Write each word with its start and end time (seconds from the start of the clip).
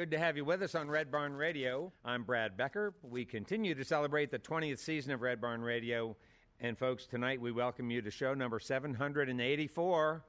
Good 0.00 0.12
to 0.12 0.18
have 0.18 0.34
you 0.34 0.46
with 0.46 0.62
us 0.62 0.74
on 0.74 0.88
Red 0.88 1.10
Barn 1.10 1.34
Radio. 1.34 1.92
I'm 2.06 2.22
Brad 2.22 2.56
Becker. 2.56 2.94
We 3.02 3.26
continue 3.26 3.74
to 3.74 3.84
celebrate 3.84 4.30
the 4.30 4.38
20th 4.38 4.78
season 4.78 5.12
of 5.12 5.20
Red 5.20 5.42
Barn 5.42 5.60
Radio. 5.60 6.16
And, 6.58 6.78
folks, 6.78 7.04
tonight 7.04 7.38
we 7.38 7.52
welcome 7.52 7.90
you 7.90 8.00
to 8.00 8.10
show 8.10 8.32
number 8.32 8.58
784. 8.58 10.24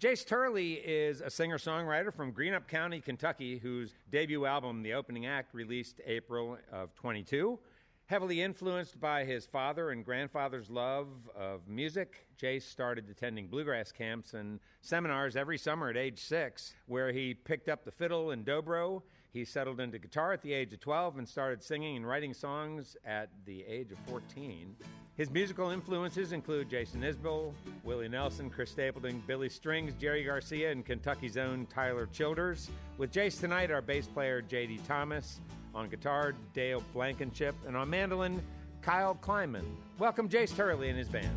Jayce 0.00 0.24
Turley 0.24 0.74
is 0.74 1.22
a 1.22 1.28
singer 1.28 1.58
songwriter 1.58 2.14
from 2.14 2.32
Greenup 2.32 2.68
County, 2.68 3.00
Kentucky, 3.00 3.58
whose 3.58 3.96
debut 4.12 4.46
album, 4.46 4.84
The 4.84 4.94
Opening 4.94 5.26
Act, 5.26 5.52
released 5.52 6.00
April 6.06 6.56
of 6.72 6.94
22. 6.94 7.58
Heavily 8.06 8.40
influenced 8.40 9.00
by 9.00 9.24
his 9.24 9.44
father 9.44 9.90
and 9.90 10.04
grandfather's 10.04 10.70
love 10.70 11.08
of 11.36 11.66
music, 11.66 12.28
Jayce 12.40 12.62
started 12.62 13.10
attending 13.10 13.48
bluegrass 13.48 13.90
camps 13.90 14.34
and 14.34 14.60
seminars 14.82 15.34
every 15.34 15.58
summer 15.58 15.90
at 15.90 15.96
age 15.96 16.20
six, 16.20 16.76
where 16.86 17.10
he 17.10 17.34
picked 17.34 17.68
up 17.68 17.84
the 17.84 17.90
fiddle 17.90 18.30
and 18.30 18.46
dobro. 18.46 19.02
He 19.36 19.44
settled 19.44 19.80
into 19.80 19.98
guitar 19.98 20.32
at 20.32 20.40
the 20.40 20.54
age 20.54 20.72
of 20.72 20.80
12 20.80 21.18
and 21.18 21.28
started 21.28 21.62
singing 21.62 21.98
and 21.98 22.08
writing 22.08 22.32
songs 22.32 22.96
at 23.04 23.28
the 23.44 23.62
age 23.68 23.92
of 23.92 23.98
14. 24.08 24.74
His 25.14 25.30
musical 25.30 25.68
influences 25.68 26.32
include 26.32 26.70
Jason 26.70 27.02
Isbell, 27.02 27.52
Willie 27.84 28.08
Nelson, 28.08 28.48
Chris 28.48 28.70
Stapleton, 28.70 29.22
Billy 29.26 29.50
Strings, 29.50 29.92
Jerry 30.00 30.24
Garcia, 30.24 30.72
and 30.72 30.86
Kentucky's 30.86 31.36
own 31.36 31.66
Tyler 31.66 32.06
Childers. 32.06 32.70
With 32.96 33.12
Jayce 33.12 33.38
tonight, 33.38 33.70
our 33.70 33.82
bass 33.82 34.06
player 34.06 34.40
J.D. 34.40 34.80
Thomas. 34.88 35.42
On 35.74 35.86
guitar, 35.90 36.32
Dale 36.54 36.82
Blankenship. 36.94 37.54
And 37.66 37.76
on 37.76 37.90
mandolin, 37.90 38.40
Kyle 38.80 39.18
Kleinman. 39.20 39.66
Welcome 39.98 40.30
Jayce 40.30 40.56
Turley 40.56 40.88
and 40.88 40.96
his 40.96 41.10
band. 41.10 41.28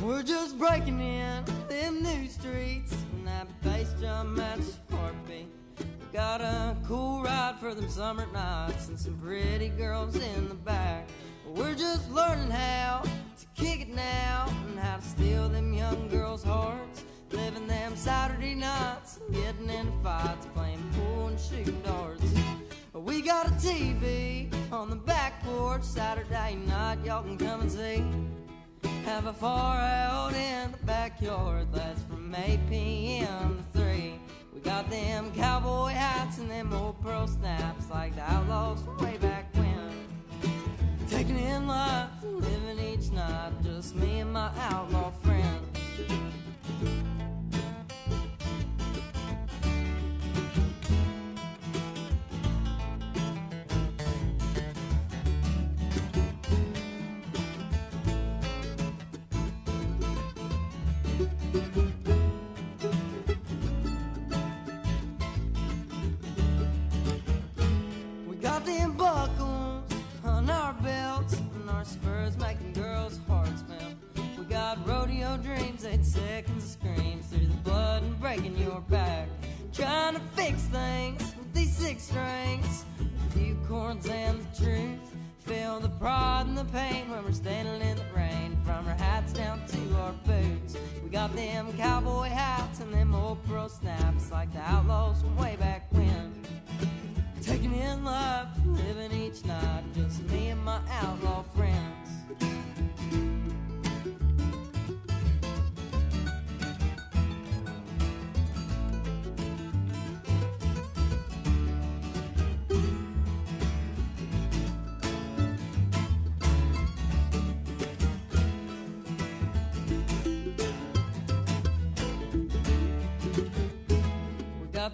We're 0.00 0.22
just 0.22 0.58
breaking 0.58 0.98
in 0.98 1.61
them 1.72 2.02
new 2.02 2.28
streets, 2.28 2.92
and 3.12 3.26
that 3.26 3.46
bass 3.62 3.88
drum 3.98 4.34
matches 4.34 4.78
heartbeat. 4.90 5.48
We 5.78 6.06
got 6.12 6.42
a 6.42 6.76
cool 6.86 7.22
ride 7.22 7.54
for 7.60 7.74
them 7.74 7.88
summer 7.88 8.26
nights, 8.26 8.88
and 8.88 8.98
some 8.98 9.16
pretty 9.18 9.70
girls 9.70 10.14
in 10.16 10.48
the 10.48 10.54
back. 10.54 11.08
We're 11.46 11.74
just 11.74 12.10
learning 12.10 12.50
how 12.50 13.02
to 13.04 13.46
kick 13.54 13.80
it 13.80 13.88
now, 13.88 14.52
and 14.68 14.78
how 14.78 14.96
to 14.96 15.02
steal 15.02 15.48
them 15.48 15.72
young 15.72 16.08
girls' 16.08 16.42
hearts. 16.44 17.04
Living 17.30 17.66
them 17.66 17.96
Saturday 17.96 18.54
nights, 18.54 19.18
getting 19.32 19.70
into 19.70 19.92
fights, 20.02 20.46
playing 20.54 20.84
pool 20.92 21.28
and 21.28 21.40
shooting 21.40 21.80
darts. 21.80 22.22
We 22.92 23.22
got 23.22 23.46
a 23.46 23.52
TV 23.52 24.52
on 24.70 24.90
the 24.90 24.96
back 24.96 25.42
porch 25.42 25.82
Saturday 25.82 26.56
night, 26.66 26.98
y'all 27.02 27.22
can 27.22 27.38
come 27.38 27.62
and 27.62 27.72
see. 27.72 28.04
Have 29.04 29.26
a 29.26 29.32
far 29.32 29.76
out 29.78 30.32
in 30.32 30.70
the 30.70 30.78
backyard 30.86 31.66
that's 31.72 32.00
from 32.02 32.32
8 32.34 32.58
p.m. 32.68 33.64
to 33.72 33.78
3. 33.80 34.14
We 34.54 34.60
got 34.60 34.88
them 34.90 35.32
cowboy 35.34 35.88
hats 35.90 36.38
and 36.38 36.48
them 36.48 36.72
old 36.72 37.02
pearl 37.02 37.26
snaps 37.26 37.90
like 37.90 38.14
the 38.14 38.22
outlaws 38.22 38.80
from 38.82 38.98
way 38.98 39.18
back 39.18 39.52
when. 39.54 39.90
Taking 41.08 41.38
in 41.38 41.66
life, 41.66 42.10
living 42.22 42.78
each 42.78 43.10
night, 43.10 43.52
just 43.64 43.96
me 43.96 44.20
and 44.20 44.32
my 44.32 44.50
outlaw 44.70 45.10
friends. 45.22 45.71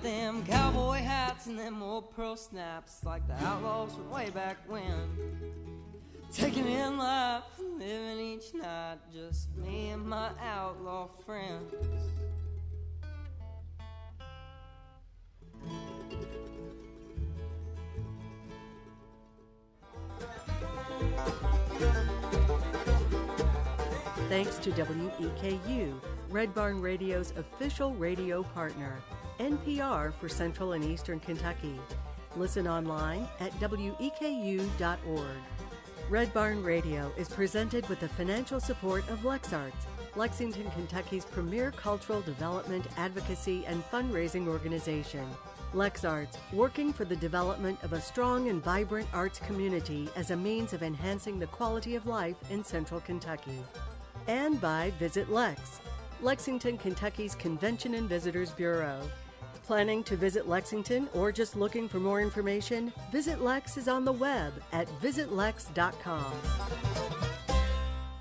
Them 0.09 0.43
cowboy 0.47 1.03
hats 1.03 1.49
and 1.49 1.59
them 1.59 1.83
old 1.83 2.11
pearl 2.17 2.35
snaps 2.35 3.05
like 3.05 3.27
the 3.29 3.35
outlaws 3.45 3.93
from 3.93 4.11
way 4.11 4.31
back 4.31 4.57
when. 4.67 4.91
Taking 6.33 6.67
in 6.67 6.97
life, 6.97 7.43
living 7.79 8.19
each 8.19 8.55
night, 8.55 8.97
just 9.13 9.55
me 9.57 9.91
and 9.91 10.07
my 10.07 10.31
outlaw 10.43 11.09
friends. 11.27 11.75
Thanks 24.31 24.57
to 24.59 24.71
WEKU, 24.71 26.01
Red 26.31 26.55
Barn 26.55 26.81
Radio's 26.81 27.33
official 27.37 27.93
radio 27.95 28.43
partner, 28.43 29.03
NPR 29.39 30.13
for 30.15 30.29
Central 30.29 30.73
and 30.73 30.85
Eastern 30.85 31.21
Kentucky. 31.21 31.79
Listen 32.37 32.67
online 32.67 33.27
at 33.41 33.53
weku.org. 33.61 35.27
Red 36.11 36.33
Barn 36.33 36.63
Radio 36.63 37.13
is 37.17 37.29
presented 37.29 37.89
with 37.89 38.01
the 38.01 38.09
financial 38.09 38.61
support 38.61 39.09
of 39.11 39.21
LexArts, 39.21 39.87
Lexington, 40.17 40.71
Kentucky's 40.71 41.25
premier 41.25 41.71
cultural 41.71 42.21
development, 42.23 42.87
advocacy, 42.97 43.65
and 43.67 43.85
fundraising 43.91 44.49
organization. 44.49 45.27
LexArts, 45.75 46.39
working 46.53 46.93
for 46.93 47.05
the 47.05 47.17
development 47.17 47.79
of 47.83 47.93
a 47.93 48.01
strong 48.01 48.49
and 48.49 48.65
vibrant 48.65 49.07
arts 49.13 49.39
community 49.41 50.09
as 50.17 50.31
a 50.31 50.37
means 50.37 50.73
of 50.73 50.83
enhancing 50.83 51.39
the 51.39 51.47
quality 51.49 51.95
of 51.95 52.07
life 52.07 52.37
in 52.51 52.65
central 52.65 53.01
Kentucky. 53.01 53.63
And 54.27 54.61
by 54.61 54.93
Visit 54.99 55.31
Lex, 55.31 55.81
Lexington, 56.23 56.79
Kentucky's 56.79 57.35
Convention 57.35 57.95
and 57.95 58.09
Visitors 58.09 58.51
Bureau. 58.51 59.01
Planning 59.69 60.03
to 60.05 60.17
visit 60.17 60.49
Lexington 60.49 61.11
or 61.13 61.31
just 61.31 61.55
looking 61.55 61.91
for 61.91 62.01
more 62.01 62.23
information? 62.23 62.91
Visit 63.13 63.43
Lex 63.43 63.77
is 63.77 63.87
on 63.87 64.03
the 64.03 64.13
web 64.13 64.55
at 64.73 64.89
visitlex.com. 65.03 66.33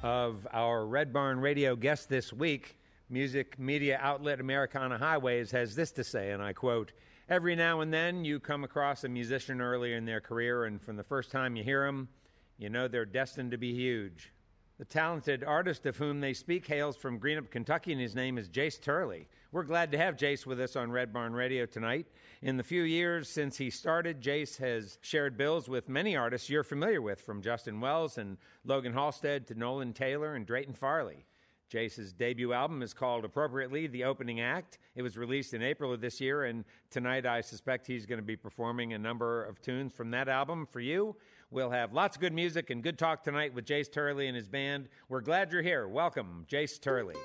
Of 0.03 0.45
our 0.51 0.85
Red 0.85 1.13
Barn 1.13 1.39
Radio 1.39 1.77
guest 1.77 2.09
this 2.09 2.33
week, 2.33 2.75
music 3.09 3.57
media 3.57 3.97
outlet 4.01 4.41
Americana 4.41 4.97
Highways 4.97 5.49
has 5.51 5.73
this 5.73 5.91
to 5.91 6.03
say, 6.03 6.31
and 6.31 6.43
I 6.43 6.51
quote 6.51 6.91
Every 7.29 7.55
now 7.55 7.79
and 7.79 7.93
then 7.93 8.25
you 8.25 8.41
come 8.41 8.65
across 8.65 9.05
a 9.05 9.07
musician 9.07 9.61
early 9.61 9.93
in 9.93 10.03
their 10.03 10.19
career, 10.19 10.65
and 10.65 10.81
from 10.81 10.97
the 10.97 11.03
first 11.03 11.31
time 11.31 11.55
you 11.55 11.63
hear 11.63 11.85
them, 11.85 12.09
you 12.57 12.69
know 12.69 12.89
they're 12.89 13.05
destined 13.05 13.51
to 13.51 13.57
be 13.57 13.73
huge. 13.73 14.33
The 14.79 14.85
talented 14.85 15.45
artist 15.45 15.85
of 15.85 15.95
whom 15.95 16.19
they 16.19 16.33
speak 16.33 16.67
hails 16.67 16.97
from 16.97 17.21
Greenup, 17.21 17.51
Kentucky, 17.51 17.93
and 17.93 18.01
his 18.01 18.15
name 18.15 18.37
is 18.37 18.49
Jayce 18.49 18.81
Turley. 18.81 19.29
We're 19.53 19.63
glad 19.63 19.93
to 19.93 19.97
have 19.97 20.17
Jayce 20.17 20.45
with 20.45 20.59
us 20.59 20.75
on 20.75 20.91
Red 20.91 21.13
Barn 21.13 21.31
Radio 21.31 21.65
tonight. 21.65 22.05
In 22.41 22.57
the 22.57 22.63
few 22.63 22.81
years 22.83 23.29
since 23.29 23.57
he 23.57 23.69
started, 23.69 24.21
Jayce 24.21 24.57
has 24.57 24.97
shared 25.01 25.37
bills 25.37 25.69
with 25.69 25.87
many 25.87 26.17
artists 26.17 26.49
you're 26.49 26.65
familiar 26.65 27.01
with, 27.01 27.21
from 27.21 27.41
Justin 27.41 27.79
Wells 27.79 28.17
and 28.17 28.37
Logan 28.65 28.91
Halstead 28.91 29.47
to 29.47 29.55
Nolan 29.55 29.93
Taylor 29.93 30.35
and 30.35 30.45
Drayton 30.45 30.73
Farley. 30.73 31.25
Jayce's 31.71 32.11
debut 32.11 32.51
album 32.51 32.81
is 32.81 32.93
called 32.93 33.23
appropriately 33.23 33.87
The 33.87 34.03
Opening 34.03 34.41
Act. 34.41 34.79
It 34.95 35.01
was 35.01 35.17
released 35.17 35.53
in 35.53 35.63
April 35.63 35.93
of 35.93 36.01
this 36.01 36.19
year, 36.19 36.43
and 36.43 36.65
tonight 36.91 37.25
I 37.25 37.39
suspect 37.39 37.87
he's 37.87 38.05
going 38.05 38.19
to 38.19 38.25
be 38.25 38.35
performing 38.35 38.91
a 38.93 38.99
number 38.99 39.45
of 39.45 39.61
tunes 39.61 39.93
from 39.93 40.11
that 40.11 40.27
album 40.27 40.65
for 40.65 40.81
you. 40.81 41.15
We'll 41.51 41.71
have 41.71 41.93
lots 41.93 42.17
of 42.17 42.21
good 42.21 42.33
music 42.33 42.69
and 42.69 42.83
good 42.83 42.97
talk 42.97 43.23
tonight 43.23 43.53
with 43.53 43.65
Jayce 43.65 43.89
Turley 43.89 44.27
and 44.27 44.35
his 44.35 44.49
band. 44.49 44.89
We're 45.07 45.21
glad 45.21 45.53
you're 45.53 45.61
here. 45.61 45.87
Welcome, 45.87 46.45
Jayce 46.49 46.81
Turley. 46.81 47.15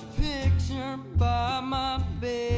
picture 0.00 0.98
by 1.16 1.60
my 1.60 1.98
bed. 2.20 2.51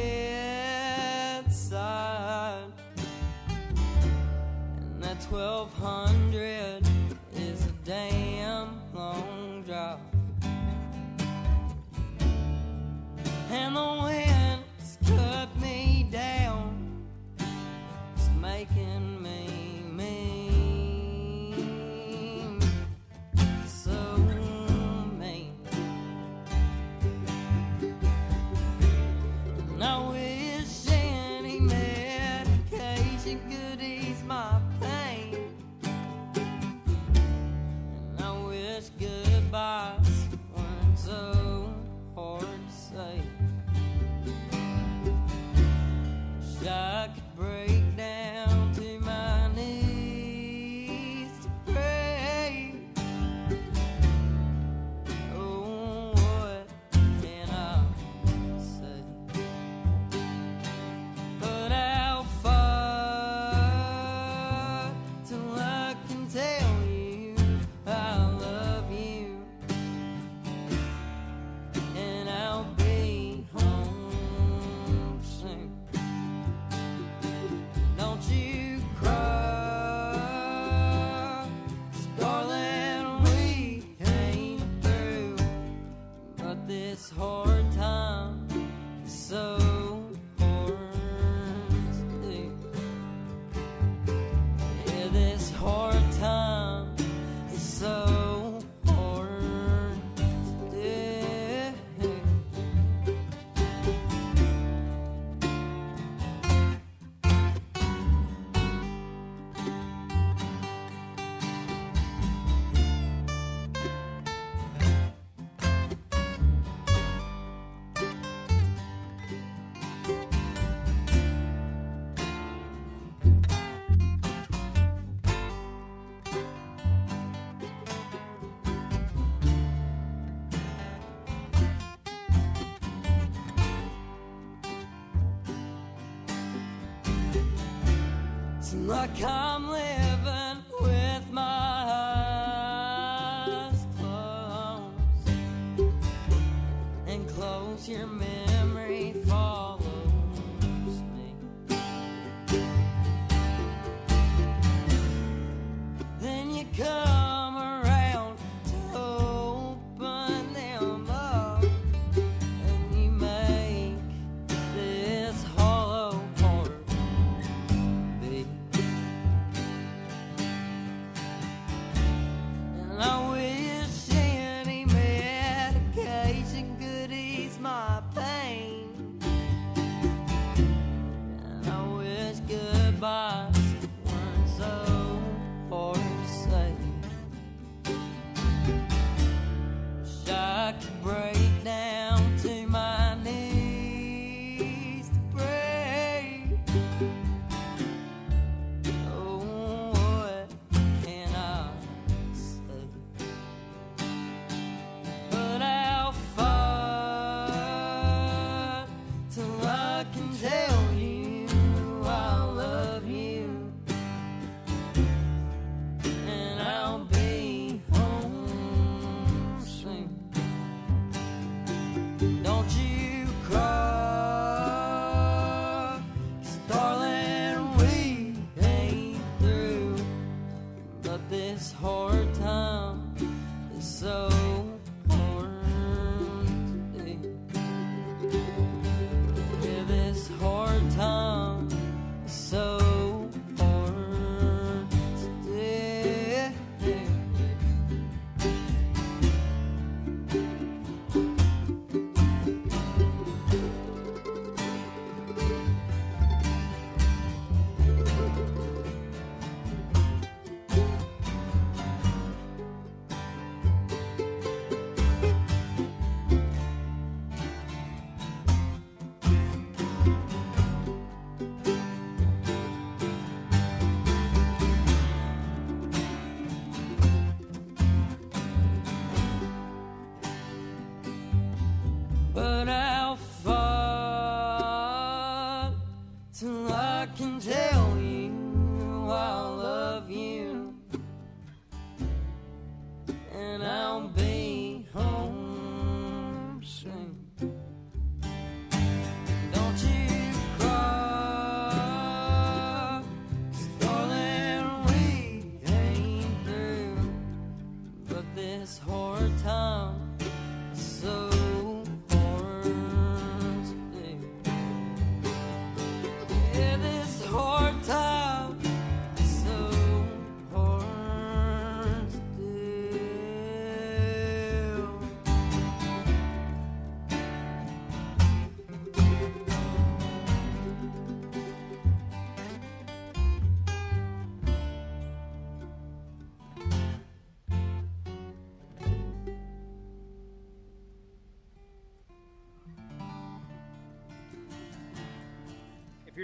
Like 139.05 139.19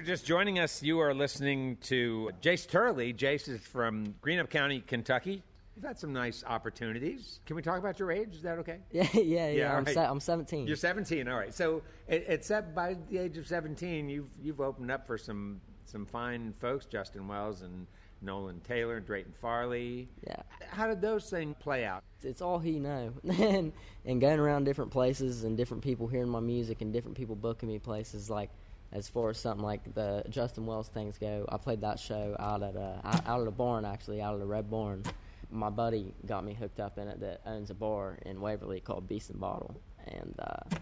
you're 0.02 0.16
just 0.16 0.26
joining 0.26 0.58
us, 0.58 0.82
you 0.82 1.00
are 1.00 1.14
listening 1.14 1.78
to 1.84 2.32
Jayce 2.42 2.68
Turley. 2.68 3.14
Jayce 3.14 3.48
is 3.48 3.62
from 3.62 4.16
Greenup 4.24 4.50
County, 4.50 4.82
Kentucky. 4.82 5.44
You've 5.76 5.86
had 5.86 6.00
some 6.00 6.12
nice 6.12 6.44
opportunities. 6.48 7.40
Can 7.46 7.56
we 7.56 7.62
talk 7.62 7.78
about 7.78 8.00
your 8.00 8.12
age? 8.12 8.34
Is 8.34 8.42
that 8.42 8.58
okay? 8.58 8.80
Yeah, 8.92 9.08
yeah, 9.14 9.50
yeah. 9.50 9.72
all 9.72 9.78
I'm, 9.78 9.84
right. 9.86 9.94
se- 9.94 10.06
I'm 10.06 10.20
17. 10.20 10.66
You're 10.66 10.76
17. 10.76 11.28
All 11.28 11.38
right. 11.38 11.54
So, 11.54 11.84
except 12.08 12.74
by 12.74 12.98
the 13.12 13.20
age 13.20 13.38
of 13.38 13.46
17, 13.46 14.10
you've 14.10 14.26
you've 14.42 14.60
opened 14.60 14.90
up 14.90 15.06
for 15.06 15.20
some 15.20 15.62
some 15.86 16.08
fine 16.08 16.56
folks, 16.60 16.88
Justin 16.88 17.28
Wells 17.28 17.62
and 17.62 17.86
Nolan 18.24 18.60
Taylor, 18.62 18.98
and 18.98 19.06
Drayton 19.06 19.34
Farley. 19.40 20.10
Yeah. 20.26 20.38
How 20.72 20.88
did 20.88 21.00
those 21.00 21.30
things 21.30 21.56
play 21.60 21.86
out? 21.86 22.04
it's 22.24 22.42
all 22.42 22.58
he 22.58 22.80
know, 22.80 23.14
and 23.40 23.72
and 24.06 24.20
going 24.20 24.40
around 24.40 24.64
different 24.64 24.90
places 24.90 25.44
and 25.44 25.56
different 25.56 25.84
people 25.84 26.08
hearing 26.08 26.30
my 26.30 26.40
music 26.40 26.82
and 26.82 26.92
different 26.92 27.16
people 27.16 27.36
booking 27.36 27.70
me 27.70 27.78
places 27.78 28.32
like. 28.32 28.50
As 28.94 29.08
far 29.08 29.30
as 29.30 29.38
something 29.38 29.64
like 29.64 29.94
the 29.94 30.24
Justin 30.30 30.66
Wells 30.66 30.90
things 30.90 31.18
go, 31.18 31.46
I 31.50 31.58
played 31.58 31.82
that 31.82 32.00
show 32.00 32.36
out 32.40 32.62
at 32.62 32.76
a 32.76 33.00
out 33.26 33.42
at 33.42 33.48
a 33.48 33.52
barn 33.52 33.86
actually, 33.86 34.22
out 34.22 34.36
at 34.36 34.42
a 34.42 34.46
Red 34.46 34.70
Barn. 34.70 35.04
My 35.50 35.70
buddy 35.70 36.14
got 36.26 36.44
me 36.44 36.54
hooked 36.54 36.80
up 36.80 36.98
in 36.98 37.08
it 37.08 37.20
that 37.22 37.42
owns 37.46 37.70
a 37.70 37.74
bar 37.74 38.18
in 38.26 38.42
Waverly 38.42 38.80
called 38.80 39.08
Beast 39.08 39.30
and 39.30 39.40
Bottle, 39.40 39.76
and 40.08 40.36
uh, 40.40 40.78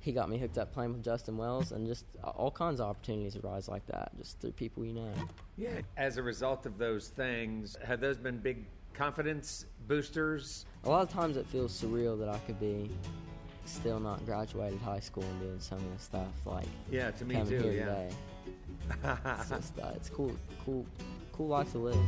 he 0.00 0.12
got 0.12 0.28
me 0.28 0.38
hooked 0.38 0.58
up 0.58 0.72
playing 0.72 0.92
with 0.92 1.02
Justin 1.02 1.36
Wells, 1.36 1.72
and 1.72 1.86
just 1.86 2.04
all 2.22 2.50
kinds 2.50 2.80
of 2.80 2.88
opportunities 2.88 3.36
arise 3.36 3.68
like 3.68 3.84
that, 3.86 4.12
just 4.16 4.38
through 4.40 4.52
people 4.52 4.84
you 4.84 4.92
know. 4.92 5.12
Yeah. 5.56 5.80
As 5.96 6.16
a 6.16 6.22
result 6.22 6.66
of 6.66 6.78
those 6.78 7.08
things, 7.08 7.76
have 7.84 8.00
those 8.00 8.16
been 8.16 8.38
big 8.38 8.66
confidence 8.94 9.66
boosters? 9.88 10.64
A 10.84 10.88
lot 10.88 11.02
of 11.02 11.10
times 11.10 11.36
it 11.36 11.46
feels 11.46 11.72
surreal 11.72 12.18
that 12.20 12.28
I 12.28 12.38
could 12.38 12.60
be 12.60 12.88
still 13.66 14.00
not 14.00 14.24
graduated 14.26 14.80
high 14.80 15.00
school 15.00 15.24
and 15.24 15.40
doing 15.40 15.60
some 15.60 15.78
of 15.78 15.96
the 15.96 16.02
stuff 16.02 16.28
like 16.44 16.66
Yeah, 16.90 17.10
to 17.12 17.24
me 17.24 17.34
too. 17.44 17.58
here 17.62 17.72
yeah. 17.72 17.84
today. 17.84 18.10
It's 19.40 19.48
just 19.50 19.78
uh, 19.80 19.90
it's 19.96 20.08
cool, 20.08 20.32
cool, 20.64 20.86
cool 21.32 21.48
life 21.48 21.72
to 21.72 21.78
live. 21.78 21.98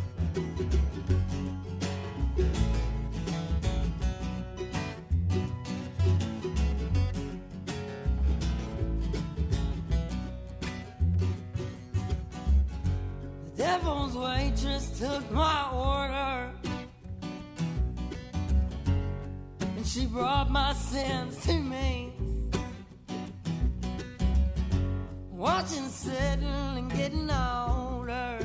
The 13.57 13.63
devil's 13.65 14.17
waitress 14.17 14.99
took 14.99 15.31
my 15.33 15.71
order. 15.73 16.51
She 19.99 20.07
brought 20.07 20.49
my 20.49 20.73
sins 20.75 21.37
to 21.45 21.55
me. 21.55 22.13
Watching 25.31 25.89
sitting 25.89 26.45
and 26.45 26.93
getting 26.93 27.29
older. 27.31 28.39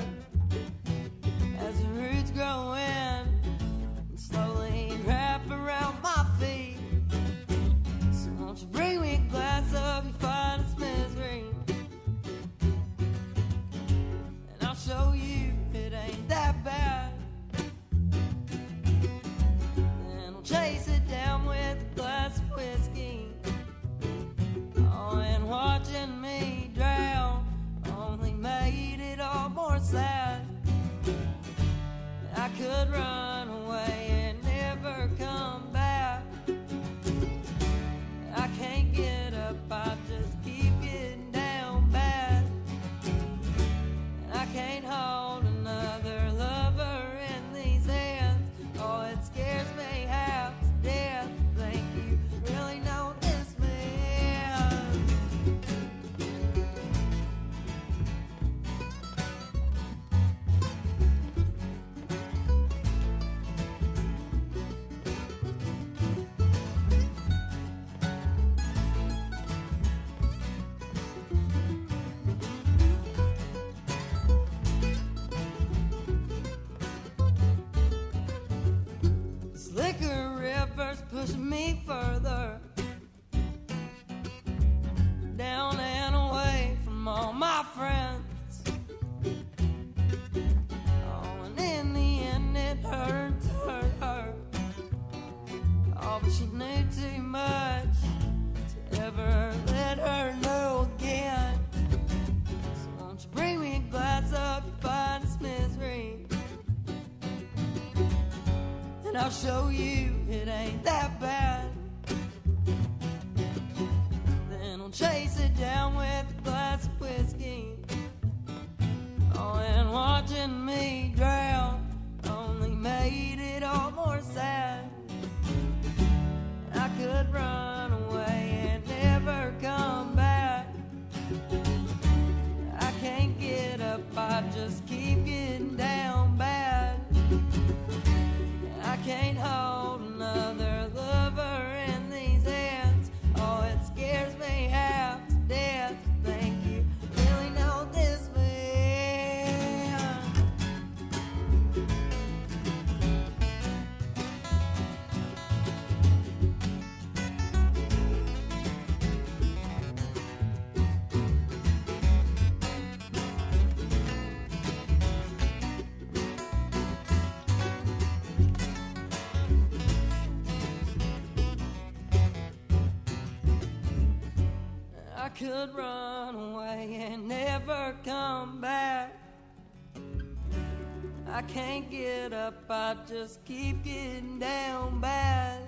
I 182.73 182.95
just 183.07 183.45
keep 183.45 183.83
getting 183.83 184.39
down 184.39 184.99
bad. 184.99 185.61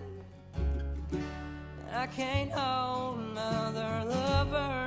I 1.94 2.08
can't 2.08 2.52
hold 2.52 3.20
another 3.20 4.06
lover 4.10 4.85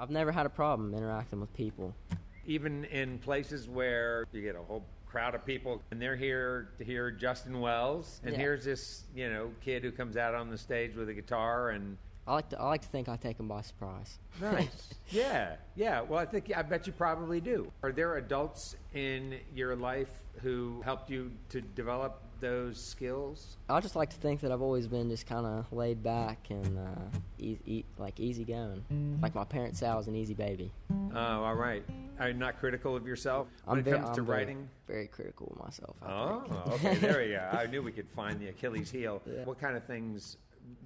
I've 0.00 0.08
never 0.10 0.32
had 0.32 0.46
a 0.46 0.50
problem 0.50 0.94
interacting 0.94 1.40
with 1.40 1.52
people. 1.52 1.94
Even 2.46 2.84
in 2.86 3.18
places 3.18 3.68
where 3.68 4.24
you 4.32 4.40
get 4.40 4.56
a 4.56 4.62
whole 4.62 4.82
crowd 5.06 5.34
of 5.34 5.44
people 5.44 5.82
and 5.90 6.00
they're 6.00 6.16
here 6.16 6.70
to 6.78 6.84
hear 6.84 7.10
Justin 7.10 7.60
Wells, 7.60 8.18
and 8.24 8.32
Yeah. 8.32 8.38
here's 8.38 8.64
this 8.64 9.04
you 9.14 9.28
know 9.28 9.50
kid 9.60 9.82
who 9.84 9.92
comes 9.92 10.16
out 10.16 10.34
on 10.34 10.48
the 10.48 10.56
stage 10.56 10.96
with 10.96 11.10
a 11.10 11.14
guitar 11.14 11.70
and 11.70 11.98
I 12.26 12.34
like 12.34 12.48
to 12.50 12.58
I 12.60 12.64
like 12.66 12.80
to 12.82 12.88
think 12.88 13.08
I 13.10 13.16
take 13.16 13.36
them 13.36 13.48
by 13.48 13.60
surprise. 13.60 14.18
Nice. 14.40 14.94
yeah, 15.10 15.56
yeah. 15.74 16.00
Well, 16.00 16.18
I 16.18 16.24
think 16.24 16.50
I 16.56 16.62
bet 16.62 16.86
you 16.86 16.94
probably 16.94 17.40
do. 17.42 17.70
Are 17.82 17.92
there 17.92 18.16
adults 18.16 18.76
in 18.94 19.38
your 19.54 19.76
life 19.76 20.10
who 20.40 20.80
helped 20.82 21.10
you 21.10 21.30
to 21.50 21.60
develop 21.60 22.22
those 22.40 22.82
skills? 22.82 23.56
I 23.68 23.80
just 23.80 23.96
like 23.96 24.10
to 24.10 24.16
think 24.16 24.40
that 24.40 24.50
I've 24.52 24.62
always 24.62 24.86
been 24.86 25.08
just 25.10 25.26
kind 25.26 25.46
of 25.46 25.72
laid 25.72 26.02
back 26.02 26.46
and 26.50 26.78
uh, 26.78 27.18
e- 27.38 27.58
e- 27.66 27.84
like 27.98 28.18
easy 28.18 28.44
going. 28.44 29.18
Like 29.22 29.34
my 29.34 29.44
parents 29.44 29.80
say, 29.80 29.86
I 29.88 29.94
was 29.96 30.08
an 30.08 30.14
easy 30.16 30.34
baby. 30.34 30.72
Oh, 31.14 31.16
all 31.18 31.54
right. 31.54 31.84
Are 32.18 32.28
you 32.28 32.34
not 32.34 32.58
critical 32.58 32.96
of 32.96 33.06
yourself 33.06 33.48
when 33.64 33.78
I'm 33.78 33.86
it 33.86 33.90
comes 33.90 34.04
to 34.16 34.20
I'm 34.20 34.26
very- 34.26 34.38
writing? 34.38 34.68
Very 34.86 35.06
critical 35.06 35.52
of 35.56 35.62
myself. 35.64 35.96
I 36.02 36.06
Oh, 36.12 36.40
think. 36.48 36.66
okay. 36.84 36.94
There 36.96 37.18
we 37.20 37.28
go. 37.30 37.48
I 37.58 37.66
knew 37.66 37.82
we 37.82 37.92
could 37.92 38.08
find 38.10 38.40
the 38.40 38.48
Achilles 38.48 38.90
heel. 38.90 39.22
Yeah. 39.26 39.44
What 39.44 39.60
kind 39.60 39.76
of 39.76 39.84
things 39.84 40.36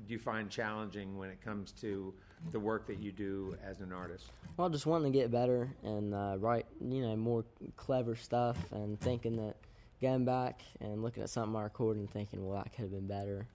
do 0.06 0.12
you 0.12 0.18
find 0.18 0.50
challenging 0.50 1.16
when 1.18 1.30
it 1.30 1.40
comes 1.42 1.72
to 1.80 2.12
the 2.50 2.60
work 2.60 2.86
that 2.86 2.98
you 2.98 3.10
do 3.12 3.56
as 3.66 3.80
an 3.80 3.92
artist? 3.92 4.26
Well, 4.56 4.68
just 4.68 4.86
wanting 4.86 5.12
to 5.12 5.18
get 5.18 5.30
better 5.30 5.68
and 5.82 6.14
uh, 6.14 6.36
write, 6.38 6.66
you 6.80 7.02
know, 7.02 7.16
more 7.16 7.44
clever 7.76 8.14
stuff, 8.14 8.56
and 8.70 9.00
thinking 9.00 9.36
that 9.36 9.56
going 10.00 10.24
back 10.24 10.62
and 10.80 11.02
looking 11.02 11.22
at 11.22 11.30
something 11.30 11.56
I 11.56 11.62
recorded 11.62 12.00
and 12.00 12.10
thinking, 12.10 12.46
well, 12.46 12.62
that 12.62 12.72
could 12.72 12.82
have 12.82 12.92
been 12.92 13.06
better. 13.06 13.46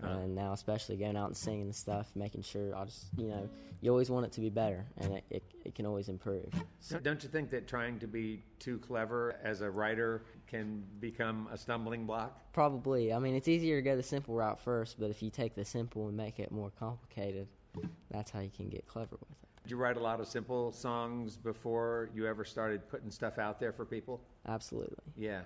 Huh. 0.00 0.08
And 0.08 0.34
now, 0.34 0.52
especially 0.52 0.96
going 0.96 1.16
out 1.16 1.26
and 1.26 1.36
singing 1.36 1.62
and 1.62 1.74
stuff, 1.74 2.08
making 2.14 2.42
sure 2.42 2.74
I 2.76 2.84
just, 2.84 3.06
you 3.16 3.26
know, 3.26 3.48
you 3.80 3.90
always 3.90 4.08
want 4.08 4.24
it 4.24 4.32
to 4.32 4.40
be 4.40 4.48
better, 4.48 4.86
and 4.98 5.14
it, 5.14 5.24
it, 5.30 5.42
it 5.64 5.74
can 5.74 5.84
always 5.84 6.08
improve. 6.08 6.48
So 6.80 6.98
don't 6.98 7.22
you 7.22 7.28
think 7.28 7.50
that 7.50 7.66
trying 7.66 7.98
to 7.98 8.06
be 8.06 8.42
too 8.58 8.78
clever 8.78 9.36
as 9.42 9.60
a 9.60 9.70
writer 9.70 10.24
can 10.46 10.84
become 11.00 11.48
a 11.52 11.58
stumbling 11.58 12.06
block? 12.06 12.40
Probably. 12.52 13.12
I 13.12 13.18
mean, 13.18 13.34
it's 13.34 13.48
easier 13.48 13.76
to 13.76 13.82
go 13.82 13.96
the 13.96 14.02
simple 14.02 14.34
route 14.34 14.60
first, 14.60 14.98
but 14.98 15.10
if 15.10 15.22
you 15.22 15.28
take 15.28 15.54
the 15.54 15.64
simple 15.64 16.08
and 16.08 16.16
make 16.16 16.38
it 16.38 16.50
more 16.50 16.70
complicated, 16.78 17.48
that's 18.10 18.30
how 18.30 18.40
you 18.40 18.50
can 18.56 18.68
get 18.68 18.86
clever 18.86 19.16
with 19.20 19.38
it. 19.42 19.62
Did 19.64 19.72
you 19.72 19.76
write 19.76 19.96
a 19.96 20.00
lot 20.00 20.20
of 20.20 20.28
simple 20.28 20.72
songs 20.72 21.36
before 21.36 22.10
you 22.14 22.26
ever 22.26 22.44
started 22.44 22.88
putting 22.88 23.10
stuff 23.10 23.38
out 23.38 23.58
there 23.58 23.72
for 23.72 23.84
people? 23.84 24.20
Absolutely. 24.46 25.04
Yeah. 25.16 25.40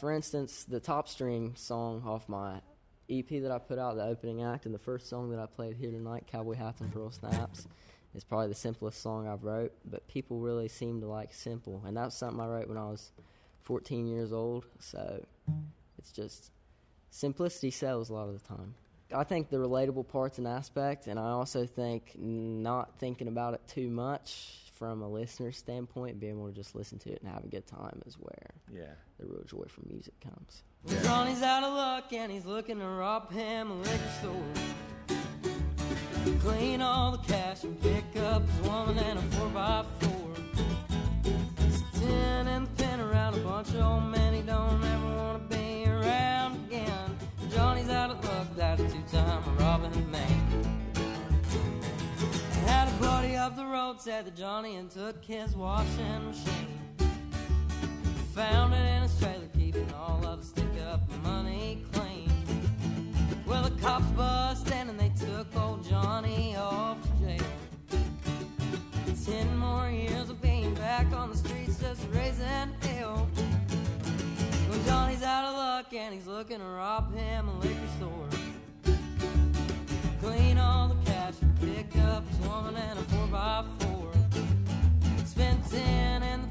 For 0.00 0.10
instance, 0.10 0.64
the 0.64 0.80
top 0.80 1.08
string 1.08 1.52
song 1.56 2.02
off 2.06 2.26
my 2.26 2.62
EP 3.10 3.28
that 3.28 3.50
I 3.52 3.58
put 3.58 3.78
out, 3.78 3.96
the 3.96 4.04
opening 4.04 4.42
act, 4.42 4.64
and 4.64 4.74
the 4.74 4.78
first 4.78 5.10
song 5.10 5.30
that 5.30 5.38
I 5.38 5.44
played 5.44 5.76
here 5.76 5.90
tonight, 5.90 6.24
Cowboy 6.26 6.54
Hats 6.54 6.80
and 6.80 6.90
Pearl 6.90 7.10
Snaps, 7.10 7.68
is 8.14 8.24
probably 8.24 8.48
the 8.48 8.54
simplest 8.54 9.02
song 9.02 9.28
I've 9.28 9.44
wrote, 9.44 9.74
but 9.84 10.08
people 10.08 10.40
really 10.40 10.68
seem 10.68 11.02
to 11.02 11.06
like 11.06 11.34
simple. 11.34 11.82
And 11.86 11.94
that's 11.94 12.16
something 12.16 12.40
I 12.40 12.46
wrote 12.46 12.68
when 12.68 12.78
I 12.78 12.86
was 12.86 13.12
14 13.64 14.06
years 14.06 14.32
old, 14.32 14.64
so 14.78 15.22
it's 15.98 16.12
just 16.12 16.50
simplicity 17.10 17.70
sells 17.70 18.08
a 18.08 18.14
lot 18.14 18.28
of 18.28 18.40
the 18.40 18.48
time. 18.48 18.74
I 19.14 19.24
think 19.24 19.50
the 19.50 19.58
relatable 19.58 20.08
part's 20.08 20.38
an 20.38 20.46
aspect, 20.46 21.08
and 21.08 21.18
I 21.20 21.28
also 21.28 21.66
think 21.66 22.12
not 22.16 22.98
thinking 22.98 23.28
about 23.28 23.52
it 23.52 23.60
too 23.68 23.90
much 23.90 24.69
from 24.80 25.02
a 25.02 25.08
listener 25.08 25.52
standpoint, 25.52 26.18
being 26.18 26.38
able 26.38 26.48
to 26.48 26.54
just 26.54 26.74
listen 26.74 26.98
to 27.00 27.10
it 27.12 27.20
and 27.22 27.30
have 27.30 27.44
a 27.44 27.48
good 27.48 27.66
time 27.66 28.00
is 28.06 28.14
where 28.18 28.50
Yeah. 28.72 28.94
the 29.18 29.26
real 29.26 29.44
joy 29.44 29.64
from 29.68 29.84
music 29.90 30.18
comes. 30.20 30.62
Well, 30.84 31.02
Johnny's 31.04 31.42
out 31.42 31.62
of 31.64 31.74
luck 31.74 32.10
and 32.14 32.32
he's 32.32 32.46
looking 32.46 32.78
to 32.78 32.86
rob 32.86 33.30
him 33.30 33.70
a 33.70 33.74
liquor 33.74 34.10
store. 34.20 34.42
Clean 36.40 36.80
all 36.80 37.12
the 37.12 37.18
cash 37.18 37.62
and 37.64 37.78
pick 37.82 38.04
up 38.24 38.40
his 38.48 38.60
woman 38.66 38.96
and 38.98 39.18
a 39.18 39.22
4x4. 39.36 40.16
He's 41.58 41.82
a 41.82 42.46
and 42.48 42.66
the 42.66 42.82
pin 42.82 43.00
around 43.00 43.34
a 43.34 43.38
bunch 43.40 43.68
of 43.68 43.82
old 43.82 44.04
men 44.04 44.29
the 53.96 54.02
said 54.02 54.24
that 54.24 54.36
Johnny 54.36 54.76
and 54.76 54.88
took 54.90 55.24
his 55.24 55.56
washing 55.56 56.26
machine. 56.26 56.78
Found 58.34 58.72
it 58.72 58.76
in 58.76 59.02
his 59.02 59.18
trailer, 59.18 59.48
keeping 59.52 59.92
all 59.94 60.24
of 60.24 60.40
the 60.40 60.46
stick 60.46 60.82
up 60.88 61.00
money 61.24 61.82
clean. 61.92 62.30
Well, 63.46 63.64
the 63.64 63.70
cops 63.80 64.06
busted 64.12 64.72
and 64.72 64.98
they 64.98 65.10
took 65.18 65.46
old 65.56 65.88
Johnny 65.88 66.54
off 66.56 66.98
to 67.02 67.08
jail. 67.24 67.44
Ten 69.24 69.56
more 69.56 69.90
years 69.90 70.30
of 70.30 70.40
being 70.40 70.72
back 70.74 71.12
on 71.12 71.30
the 71.30 71.36
streets 71.36 71.80
just 71.80 72.06
raising 72.12 72.46
hell. 72.82 73.28
Well, 74.68 74.80
Johnny's 74.86 75.22
out 75.22 75.46
of 75.46 75.54
luck 75.56 75.92
and 75.92 76.14
he's 76.14 76.26
looking 76.26 76.58
to 76.58 76.64
rob 76.64 77.12
him 77.12 77.48
a 77.48 77.58
liquor 77.58 77.88
store. 77.98 78.28
Clean 80.20 80.58
all 80.58 80.88
the 80.88 80.99
cash 81.30 81.42
and 81.42 81.60
pick 81.60 82.02
up 82.04 82.26
his 82.28 82.38
woman 82.48 82.76
and 82.76 82.98
a 82.98 83.02
four 83.02 83.26
by 83.28 83.64
four. 83.78 84.10
Spent 85.24 85.70
ten 85.70 86.22
in 86.22 86.49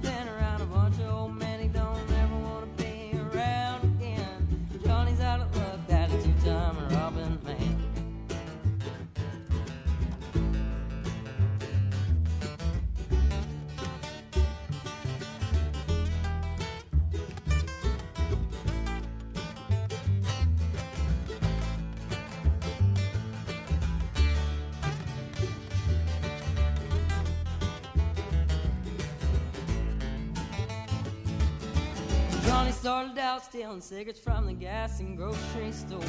started 32.80 33.18
out 33.18 33.44
stealing 33.44 33.82
cigarettes 33.82 34.22
from 34.22 34.46
the 34.46 34.54
gas 34.54 35.02
and 35.02 35.18
grocery 35.18 35.70
store. 35.74 36.00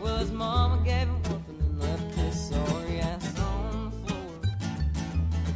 Well, 0.00 0.16
his 0.18 0.30
mama 0.30 0.80
gave 0.84 1.08
him 1.08 1.20
whooping 1.24 1.58
and 1.58 1.80
left 1.80 2.14
his 2.14 2.48
sorry 2.48 3.00
ass 3.00 3.36
on 3.40 3.90
the 3.90 4.12
floor. 4.12 4.30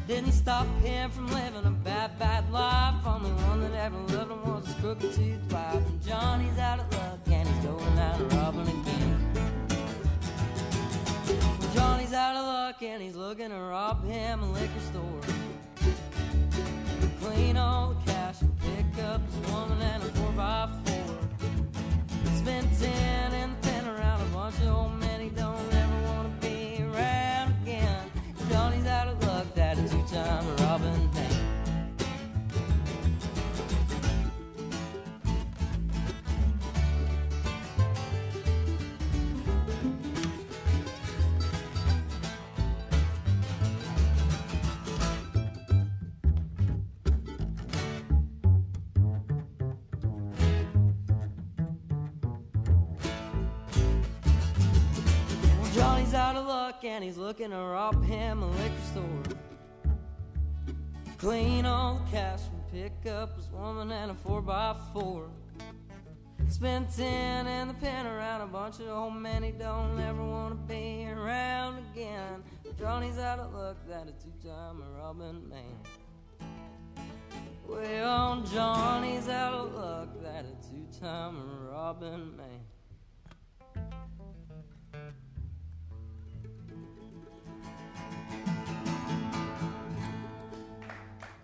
Didn't 0.09 0.33
stop 0.33 0.67
him 0.81 1.13
from 1.13 1.29
living 1.29 1.65
a 1.65 1.71
bad, 1.71 2.19
bad 2.19 2.51
life. 2.51 3.07
Only 3.07 3.31
one 3.31 3.61
that 3.61 3.73
ever 3.75 3.99
loved 3.99 4.33
him 4.33 4.45
was 4.45 4.67
his 4.67 4.75
crooked 4.81 5.13
tooth 5.13 5.53
wife. 5.53 5.75
And 5.77 6.03
Johnny's 6.03 6.59
out 6.59 6.81
of 6.81 6.93
luck 6.95 7.21
and 7.31 7.49
he's 7.49 7.65
going 7.65 7.99
out 8.01 8.33
robbing 8.33 8.67
again. 8.67 9.33
Well, 11.61 11.73
Johnny's 11.73 12.13
out 12.13 12.35
of 12.35 12.47
luck 12.47 12.83
and 12.83 13.01
he's 13.01 13.15
looking 13.15 13.51
to 13.51 13.57
rob 13.61 14.05
him 14.05 14.43
a 14.43 14.51
liquor 14.51 14.81
store 14.91 15.21
clean 17.23 17.57
all 17.57 17.95
the 17.95 18.12
pick 18.63 19.05
up 19.05 19.21
his 19.27 19.53
woman 19.53 19.81
and 19.83 20.03
a 20.03 20.07
4x4. 20.07 21.13
Spent 22.39 22.69
10 22.81 23.33
and 23.33 23.33
10 23.33 23.33
around 23.33 23.52
and 56.85 57.05
he's 57.05 57.17
looking 57.17 57.51
to 57.51 57.57
rob 57.57 58.05
him 58.05 58.43
a 58.43 58.51
liquor 58.51 58.75
store. 58.91 59.23
Clean 61.19 61.65
all 61.65 62.03
the 62.05 62.11
cash 62.11 62.41
and 62.53 62.73
pick 62.73 63.13
up 63.13 63.37
his 63.37 63.49
woman 63.51 63.93
and 63.93 64.11
a 64.11 64.15
4x4. 64.15 65.29
Spent 66.49 66.95
10 66.95 67.47
in 67.47 67.69
the 67.69 67.75
pen 67.75 68.07
around 68.07 68.41
a 68.41 68.47
bunch 68.47 68.81
of 68.81 68.89
old 68.89 69.15
men 69.15 69.43
he 69.43 69.53
don't 69.53 69.99
ever 70.01 70.23
want 70.25 70.51
to 70.51 70.75
be 70.75 71.07
around 71.09 71.79
again. 71.93 72.43
Johnny's 72.79 73.19
out 73.19 73.39
of 73.39 73.55
luck, 73.55 73.77
that 73.89 74.09
a 74.09 74.13
two-time 74.13 74.83
robbing 74.99 75.49
man. 75.49 75.79
Well, 77.67 78.43
Johnny's 78.53 79.29
out 79.29 79.55
of 79.55 79.75
luck, 79.75 80.09
that 80.23 80.45
a 80.45 80.69
two-time 80.69 81.69
robbing 81.71 82.37
man. 82.37 82.72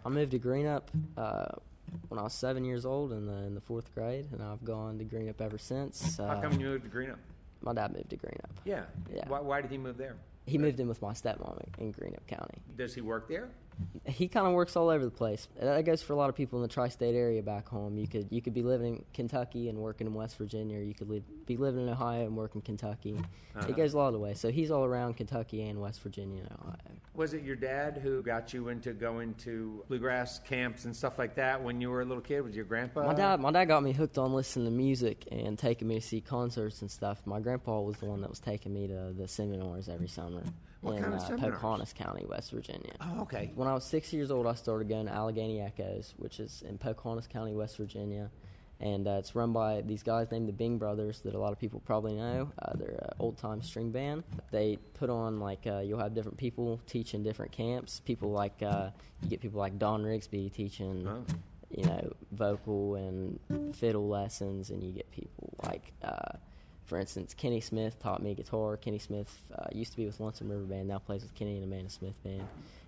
I 0.04 0.08
moved 0.08 0.30
to 0.32 0.38
Greenup 0.38 0.82
uh, 1.16 1.46
when 2.08 2.18
I 2.18 2.22
was 2.22 2.32
seven 2.34 2.64
years 2.64 2.84
old 2.87 3.12
in 3.12 3.26
the 3.26 3.44
in 3.44 3.54
the 3.54 3.61
fourth 3.61 3.94
grade, 3.94 4.26
and 4.32 4.42
I've 4.42 4.64
gone 4.64 4.98
to 4.98 5.04
Greenup 5.04 5.40
ever 5.40 5.58
since. 5.58 6.16
How 6.18 6.24
Uh, 6.24 6.40
come 6.40 6.52
you 6.61 6.66
moved 6.66 6.84
to 6.84 6.90
Greenup? 6.90 7.16
my 7.61 7.72
dad 7.74 7.92
moved 7.92 8.11
to 8.11 8.16
Greenup. 8.16 8.50
Yeah. 8.64 8.84
Yeah. 9.12 9.26
Why, 9.28 9.40
why 9.40 9.61
did 9.61 9.70
he 9.70 9.78
move 9.78 9.96
there? 9.96 10.14
He 10.46 10.58
moved 10.58 10.78
in 10.80 10.87
with 10.88 11.02
my 11.02 11.12
stepmom 11.12 11.58
in- 11.78 11.87
in 11.88 11.92
Greenup 11.92 12.26
County. 12.26 12.62
Does 12.76 12.94
he 12.94 13.00
work 13.00 13.28
there? 13.28 13.48
He 14.06 14.28
kind 14.28 14.46
of 14.46 14.54
works 14.54 14.76
all 14.76 14.88
over 14.88 15.04
the 15.04 15.10
place. 15.10 15.48
That 15.60 15.84
goes 15.84 16.02
for 16.02 16.12
a 16.12 16.16
lot 16.16 16.28
of 16.30 16.34
people 16.34 16.58
in 16.58 16.62
the 16.62 16.72
tri-state 16.72 17.14
area 17.14 17.42
back 17.42 17.68
home. 17.68 17.98
You 17.98 18.08
could 18.08 18.28
you 18.30 18.40
could 18.40 18.54
be 18.54 18.62
living 18.62 18.96
in 18.96 19.04
Kentucky 19.12 19.68
and 19.68 19.78
working 19.78 20.06
in 20.06 20.14
West 20.14 20.38
Virginia, 20.38 20.78
or 20.78 20.82
you 20.82 20.94
could 20.94 21.08
live, 21.08 21.22
be 21.46 21.56
living 21.56 21.82
in 21.82 21.88
Ohio 21.88 22.24
and 22.24 22.36
working 22.36 22.60
Kentucky. 22.60 23.16
Uh-huh. 23.56 23.66
It 23.68 23.76
goes 23.76 23.94
a 23.94 23.98
lot 23.98 24.08
of 24.08 24.14
the 24.14 24.18
way. 24.18 24.34
So 24.34 24.50
he's 24.50 24.70
all 24.70 24.84
around 24.84 25.14
Kentucky 25.14 25.62
and 25.62 25.80
West 25.80 26.02
Virginia 26.02 26.40
and 26.40 26.52
Ohio. 26.52 26.76
Was 27.14 27.34
it 27.34 27.42
your 27.42 27.56
dad 27.56 27.98
who 28.02 28.22
got 28.22 28.54
you 28.54 28.68
into 28.68 28.92
going 28.92 29.34
to 29.34 29.84
bluegrass 29.88 30.38
camps 30.38 30.84
and 30.84 30.94
stuff 30.94 31.18
like 31.18 31.34
that 31.34 31.62
when 31.62 31.80
you 31.80 31.90
were 31.90 32.00
a 32.00 32.04
little 32.04 32.22
kid? 32.22 32.40
Was 32.42 32.56
your 32.56 32.64
grandpa? 32.64 33.04
My 33.04 33.14
dad, 33.14 33.40
my 33.40 33.50
dad 33.50 33.66
got 33.66 33.82
me 33.82 33.92
hooked 33.92 34.18
on 34.18 34.32
listening 34.32 34.66
to 34.66 34.72
music 34.72 35.26
and 35.30 35.58
taking 35.58 35.88
me 35.88 35.96
to 35.96 36.06
see 36.06 36.20
concerts 36.20 36.80
and 36.80 36.90
stuff. 36.90 37.20
My 37.26 37.40
grandpa 37.40 37.80
was 37.80 37.96
the 37.98 38.06
one 38.06 38.20
that 38.22 38.30
was 38.30 38.40
taking 38.40 38.72
me 38.72 38.86
to 38.86 39.12
the 39.16 39.28
seminars 39.28 39.88
every 39.88 40.08
summer 40.08 40.42
What 40.80 40.96
in 40.96 41.02
kind 41.02 41.14
of 41.14 41.22
uh. 41.22 41.36
Pocahontas 41.36 41.92
County, 41.92 42.24
West 42.28 42.52
Virginia. 42.52 42.92
Oh, 43.00 43.22
okay. 43.22 43.50
When 43.54 43.66
I 43.66 43.74
was 43.74 43.84
six 43.84 44.12
years 44.12 44.30
old, 44.30 44.46
I 44.46 44.54
started 44.54 44.88
going 44.88 45.06
to 45.06 45.12
Allegheny 45.12 45.60
Echoes, 45.60 46.14
which 46.18 46.38
is 46.40 46.62
in 46.68 46.78
Pocahontas 46.78 47.26
County, 47.26 47.52
West 47.52 47.76
Virginia, 47.76 48.30
and 48.80 49.08
uh, 49.08 49.16
it's 49.18 49.34
run 49.34 49.52
by 49.52 49.80
these 49.80 50.04
guys 50.04 50.30
named 50.30 50.46
the 50.48 50.52
Bing 50.52 50.78
Brothers 50.78 51.18
that 51.22 51.34
a 51.34 51.38
lot 51.38 51.50
of 51.52 51.58
people 51.58 51.80
probably 51.84 52.14
know. 52.14 52.52
Uh, 52.62 52.72
they're 52.76 52.90
an 53.02 53.10
old 53.18 53.36
time 53.36 53.60
string 53.60 53.90
band. 53.90 54.22
They 54.52 54.78
put 54.94 55.10
on 55.10 55.40
like 55.40 55.66
uh, 55.66 55.80
you'll 55.80 55.98
have 55.98 56.14
different 56.14 56.38
people 56.38 56.80
teaching 56.86 57.24
different 57.24 57.50
camps. 57.50 58.00
People 58.04 58.30
like 58.30 58.62
uh, 58.62 58.90
you 59.22 59.30
get 59.30 59.40
people 59.40 59.58
like 59.58 59.78
Don 59.80 60.04
Rigsby 60.04 60.52
teaching 60.52 61.08
Oh. 61.08 61.24
you 61.70 61.84
know, 61.86 62.12
vocal 62.30 62.94
and 62.94 63.74
fiddle 63.74 64.08
lessons, 64.08 64.70
and 64.70 64.82
you 64.84 64.92
get 64.92 65.10
people 65.10 65.52
like, 65.64 65.92
uh, 66.04 66.36
for 66.88 66.98
instance, 66.98 67.35
Kenny 67.35 67.61
Smith 67.61 67.98
taught 68.01 68.22
me 68.22 68.35
guitar. 68.35 68.77
Kenny 68.79 68.98
Smith 68.98 69.31
uh, 69.57 69.66
used 69.72 69.90
to 69.92 69.96
be 69.98 70.07
with 70.07 70.18
Lonesome 70.20 70.48
River 70.51 70.64
Band, 70.64 70.88
now 70.88 70.98
plays 70.98 71.22
with 71.22 71.35
Kenny 71.35 71.57
and 71.57 71.64
Amanda 71.64 71.90
Smith 71.90 72.20
Band. 72.24 72.42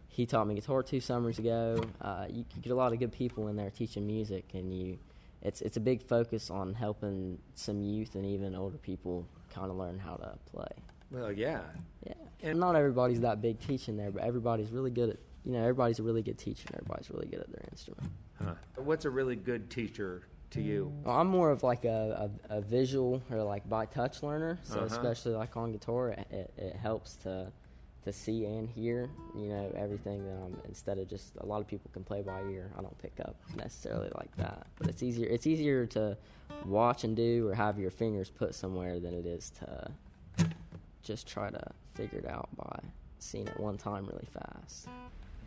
He 0.08 0.26
taught 0.26 0.46
me 0.48 0.54
guitar 0.54 0.82
two 0.82 1.00
summers 1.00 1.38
ago. 1.38 1.80
Uh, 2.00 2.24
you, 2.28 2.44
you 2.56 2.62
get 2.62 2.72
a 2.72 2.74
lot 2.74 2.92
of 2.92 2.98
good 2.98 3.12
people 3.12 3.48
in 3.48 3.56
there 3.56 3.70
teaching 3.70 4.06
music, 4.06 4.44
and 4.54 4.72
you, 4.76 4.98
it's 5.42 5.60
it's 5.60 5.76
a 5.76 5.80
big 5.80 6.02
focus 6.02 6.50
on 6.50 6.74
helping 6.74 7.38
some 7.54 7.80
youth 7.82 8.14
and 8.14 8.24
even 8.26 8.54
older 8.54 8.78
people 8.78 9.24
kind 9.54 9.70
of 9.70 9.76
learn 9.76 9.98
how 9.98 10.16
to 10.16 10.36
play. 10.50 10.66
Well, 11.10 11.30
yeah. 11.32 11.60
Yeah, 12.06 12.12
And- 12.42 12.50
and 12.52 12.60
not 12.60 12.74
everybody's 12.76 13.20
that 13.20 13.42
big 13.42 13.60
teaching 13.60 13.96
there, 13.98 14.10
but 14.10 14.22
everybody's 14.22 14.70
really 14.70 14.90
good 14.90 15.10
at 15.10 15.16
you 15.44 15.52
know 15.52 15.60
everybody's 15.60 15.98
a 15.98 16.02
really 16.02 16.22
good 16.22 16.38
teacher. 16.38 16.64
and 16.68 16.76
Everybody's 16.76 17.10
really 17.10 17.26
good 17.26 17.40
at 17.40 17.50
their 17.52 17.64
instrument. 17.70 18.10
Huh. 18.42 18.54
What's 18.76 19.04
a 19.04 19.10
really 19.10 19.36
good 19.36 19.68
teacher 19.70 20.22
to 20.52 20.60
you? 20.60 20.92
Well, 21.04 21.16
I'm 21.16 21.26
more 21.28 21.50
of 21.50 21.62
like 21.62 21.84
a, 21.84 22.30
a, 22.50 22.56
a 22.58 22.60
visual 22.60 23.22
or 23.30 23.42
like 23.42 23.68
by 23.68 23.86
touch 23.86 24.22
learner. 24.22 24.58
So 24.64 24.76
Uh-huh. 24.76 24.86
especially 24.86 25.32
like 25.34 25.56
on 25.56 25.72
guitar, 25.72 26.10
it, 26.10 26.26
it, 26.30 26.52
it 26.56 26.76
helps 26.76 27.14
to 27.24 27.52
to 28.02 28.12
see 28.14 28.46
and 28.46 28.66
hear, 28.66 29.10
you 29.36 29.48
know, 29.50 29.70
everything 29.76 30.24
that 30.24 30.32
I'm 30.42 30.56
instead 30.64 30.96
of 30.96 31.06
just 31.06 31.36
a 31.36 31.44
lot 31.44 31.60
of 31.60 31.66
people 31.68 31.90
can 31.92 32.02
play 32.02 32.22
by 32.22 32.40
ear. 32.44 32.70
I 32.78 32.80
don't 32.80 32.96
pick 32.96 33.12
up 33.20 33.36
necessarily 33.56 34.10
like 34.16 34.34
that. 34.38 34.66
But 34.78 34.88
it's 34.88 35.02
easier 35.02 35.28
it's 35.28 35.46
easier 35.46 35.84
to 35.88 36.16
watch 36.64 37.04
and 37.04 37.14
do 37.14 37.48
or 37.48 37.54
have 37.54 37.78
your 37.78 37.90
fingers 37.90 38.30
put 38.30 38.54
somewhere 38.54 39.00
than 39.00 39.12
it 39.12 39.26
is 39.26 39.50
to 39.60 39.90
just 41.02 41.26
try 41.26 41.50
to 41.50 41.62
figure 41.94 42.18
it 42.20 42.26
out 42.26 42.48
by 42.56 42.78
seeing 43.18 43.46
it 43.46 43.60
one 43.60 43.76
time 43.76 44.06
really 44.06 44.28
fast. 44.32 44.88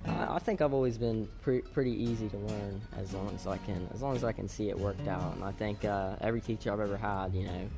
I, 0.06 0.36
I 0.36 0.39
think 0.39 0.62
I've 0.62 0.74
always 0.74 0.98
been 0.98 1.28
pre- 1.42 1.62
pretty 1.62 1.92
easy 1.92 2.30
to 2.30 2.38
learn 2.38 2.82
as 2.98 3.13
long 3.13 3.32
as 3.36 3.48
I 3.48 3.58
can, 3.58 3.88
as 3.94 4.02
long 4.02 4.16
as 4.16 4.24
I 4.24 4.32
can 4.32 4.48
see 4.48 4.70
it 4.70 4.78
worked 4.78 5.08
out. 5.08 5.36
And 5.36 5.44
I 5.44 5.52
think 5.52 5.86
uh, 5.86 6.16
every 6.22 6.42
teacher 6.42 6.72
I've 6.72 6.80
ever 6.80 6.98
had, 6.98 7.34
you 7.34 7.46
know, 7.46 7.70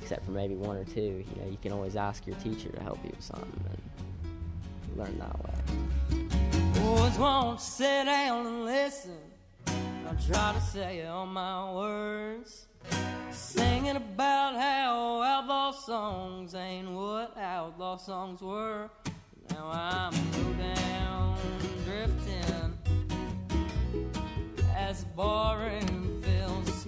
except 0.00 0.24
for 0.24 0.30
maybe 0.30 0.54
one 0.54 0.76
or 0.76 0.84
two, 0.84 1.00
you 1.00 1.42
know, 1.42 1.48
you 1.50 1.58
can 1.60 1.72
always 1.72 1.96
ask 1.96 2.26
your 2.26 2.36
teacher 2.36 2.70
to 2.70 2.82
help 2.82 2.98
you 3.04 3.10
with 3.10 3.22
something 3.22 3.64
and 3.68 4.98
learn 4.98 5.18
that 5.18 5.44
way. 5.44 5.54
Boys 6.80 7.18
won't 7.18 7.60
sit 7.60 8.04
down 8.04 8.46
and 8.46 8.64
listen. 8.64 9.18
I'll 9.66 10.16
try 10.26 10.52
to 10.52 10.60
say 10.60 11.06
all 11.06 11.26
my 11.26 11.72
words. 11.72 12.66
Singing 13.30 13.96
about 13.96 14.54
how 14.56 15.22
outlaw 15.22 15.70
songs 15.70 16.54
ain't 16.54 16.90
what 16.90 17.36
outlaw 17.38 17.96
songs 17.96 18.40
were. 18.40 18.90
Now 19.60 19.68
I'm 19.72 20.14
low 20.32 20.52
down 20.54 21.36
drifting. 21.84 22.78
As 24.74 25.04
the 25.04 25.10
barroom 25.14 26.22
fills 26.22 26.86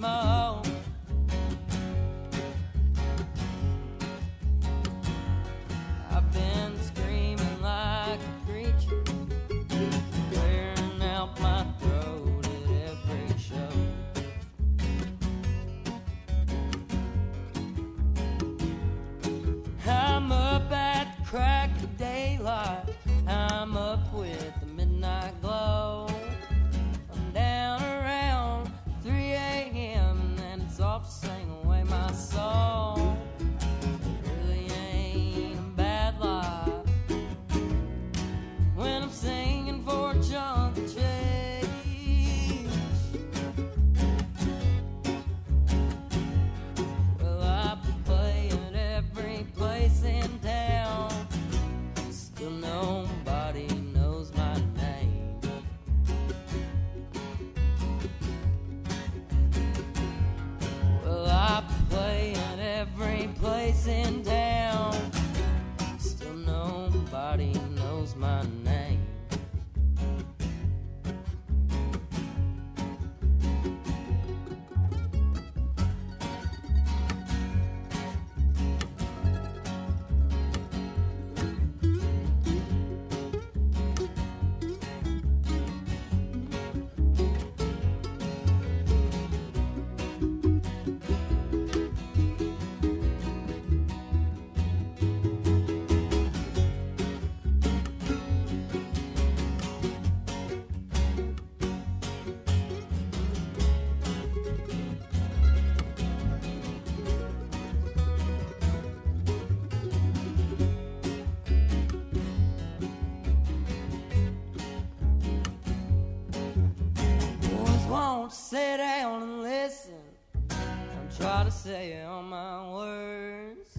say 121.62 122.02
all 122.02 122.22
my 122.22 122.72
words. 122.72 123.78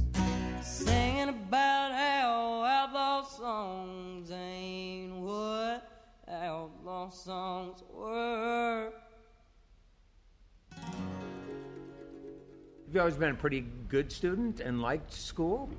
Singing 0.61 1.29
about 1.29 1.91
how 1.91 2.63
outlaw 2.63 3.23
songs 3.23 4.31
ain't 4.31 5.13
what 5.17 5.85
outlaw 6.29 7.09
songs 7.09 7.83
were. 7.93 8.91
You've 12.87 12.97
always 13.01 13.15
been 13.17 13.31
a 13.31 13.35
pretty 13.35 13.65
good 13.89 14.11
student 14.11 14.59
and 14.61 14.81
liked 14.81 15.11
school. 15.11 15.69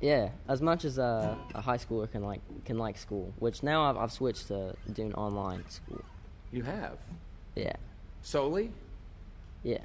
Yeah, 0.00 0.30
as 0.48 0.62
much 0.62 0.86
as 0.86 0.96
a, 0.96 1.36
a 1.54 1.60
high 1.60 1.76
schooler 1.76 2.10
can 2.10 2.22
like 2.22 2.40
can 2.64 2.78
like 2.78 2.96
school, 2.96 3.34
which 3.38 3.62
now 3.62 3.82
I've, 3.90 3.96
I've 3.98 4.12
switched 4.12 4.48
to 4.48 4.74
doing 4.94 5.12
online 5.14 5.68
school. 5.68 6.00
You 6.52 6.62
have 6.62 6.96
Yeah, 7.54 7.74
solely. 8.22 8.72
yeah. 9.62 9.78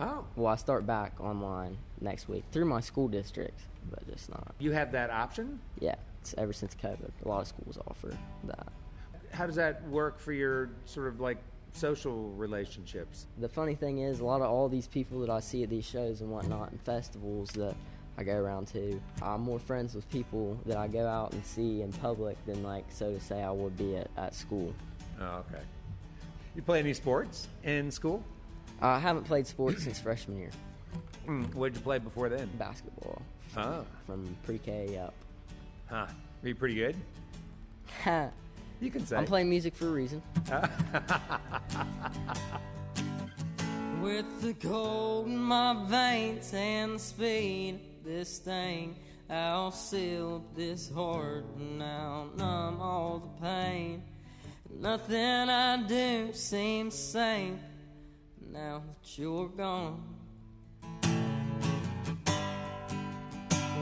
Oh, 0.00 0.24
Well, 0.34 0.46
I 0.52 0.56
start 0.56 0.86
back 0.86 1.20
online 1.20 1.76
next 2.00 2.28
week 2.28 2.44
through 2.52 2.64
my 2.64 2.80
school 2.80 3.06
district, 3.06 3.60
but 3.90 4.08
just 4.10 4.30
not. 4.30 4.54
you 4.58 4.72
have 4.72 4.92
that 4.92 5.10
option. 5.10 5.60
Yeah, 5.78 5.96
it's 6.22 6.34
ever 6.38 6.52
since 6.52 6.74
COVID, 6.74 7.10
a 7.24 7.28
lot 7.28 7.40
of 7.42 7.46
schools 7.48 7.78
offer 7.86 8.16
that. 8.44 8.66
How 9.32 9.46
does 9.46 9.56
that 9.56 9.86
work 9.88 10.18
for 10.18 10.32
your 10.32 10.70
sort 10.86 11.06
of 11.08 11.20
like 11.20 11.38
social 11.72 12.30
relationships? 12.30 13.26
The 13.38 13.48
funny 13.48 13.74
thing 13.74 13.98
is, 13.98 14.20
a 14.20 14.24
lot 14.24 14.40
of 14.40 14.50
all 14.50 14.68
these 14.68 14.86
people 14.86 15.20
that 15.20 15.30
I 15.30 15.40
see 15.40 15.62
at 15.62 15.68
these 15.70 15.84
shows 15.84 16.20
and 16.22 16.30
whatnot 16.30 16.70
and 16.70 16.80
festivals 16.80 17.50
that 17.50 17.76
I 18.16 18.24
go 18.24 18.36
around 18.36 18.68
to, 18.68 19.00
I'm 19.22 19.42
more 19.42 19.58
friends 19.58 19.94
with 19.94 20.08
people 20.10 20.58
that 20.66 20.78
I 20.78 20.88
go 20.88 21.06
out 21.06 21.32
and 21.32 21.44
see 21.44 21.82
in 21.82 21.92
public 21.92 22.36
than, 22.46 22.62
like, 22.62 22.84
so 22.90 23.12
to 23.12 23.20
say, 23.20 23.42
I 23.42 23.50
would 23.50 23.76
be 23.76 23.96
at, 23.96 24.08
at 24.16 24.34
school. 24.34 24.74
Oh, 25.20 25.44
okay. 25.50 25.62
You 26.56 26.62
play 26.62 26.80
any 26.80 26.92
sports 26.94 27.48
in 27.62 27.90
school? 27.90 28.24
I 28.80 28.98
haven't 28.98 29.24
played 29.24 29.46
sports 29.46 29.82
since 29.84 29.98
freshman 30.00 30.38
year, 30.38 30.50
Mm, 31.26 31.54
what 31.54 31.72
did 31.72 31.78
you 31.78 31.84
play 31.84 31.98
before 31.98 32.28
then? 32.28 32.48
basketball, 32.58 33.20
Oh, 33.56 33.84
from 34.06 34.36
pre-K 34.44 34.96
up. 34.98 35.14
huh. 35.88 36.06
Are 36.42 36.48
you 36.48 36.54
pretty 36.54 36.74
good? 36.76 36.96
I'm 38.06 38.30
You 38.80 38.90
can 38.90 39.04
say. 39.06 39.16
I'm 39.16 39.26
playing 39.26 39.50
music 39.50 39.74
for 39.76 39.88
a 39.88 39.90
reason. 39.90 40.22
With 44.00 44.40
the 44.40 44.54
cold 44.54 45.26
in 45.26 45.36
my 45.36 45.74
veins 45.86 46.52
and 46.54 46.94
the 46.94 46.98
speed 46.98 47.80
this 48.02 48.38
thing, 48.38 48.96
I'll 49.28 49.70
seal 49.70 50.42
this 50.56 50.90
heart 50.90 51.44
and 51.58 51.82
I'll 51.82 52.30
numb 52.36 52.80
all 52.80 53.18
the 53.18 53.46
pain. 53.46 54.02
Nothing 54.70 55.50
I 55.50 55.82
do 55.86 56.30
seems 56.32 56.94
same 56.94 57.60
now 58.52 58.82
that 58.86 59.18
you're 59.18 59.48
gone. 59.48 60.02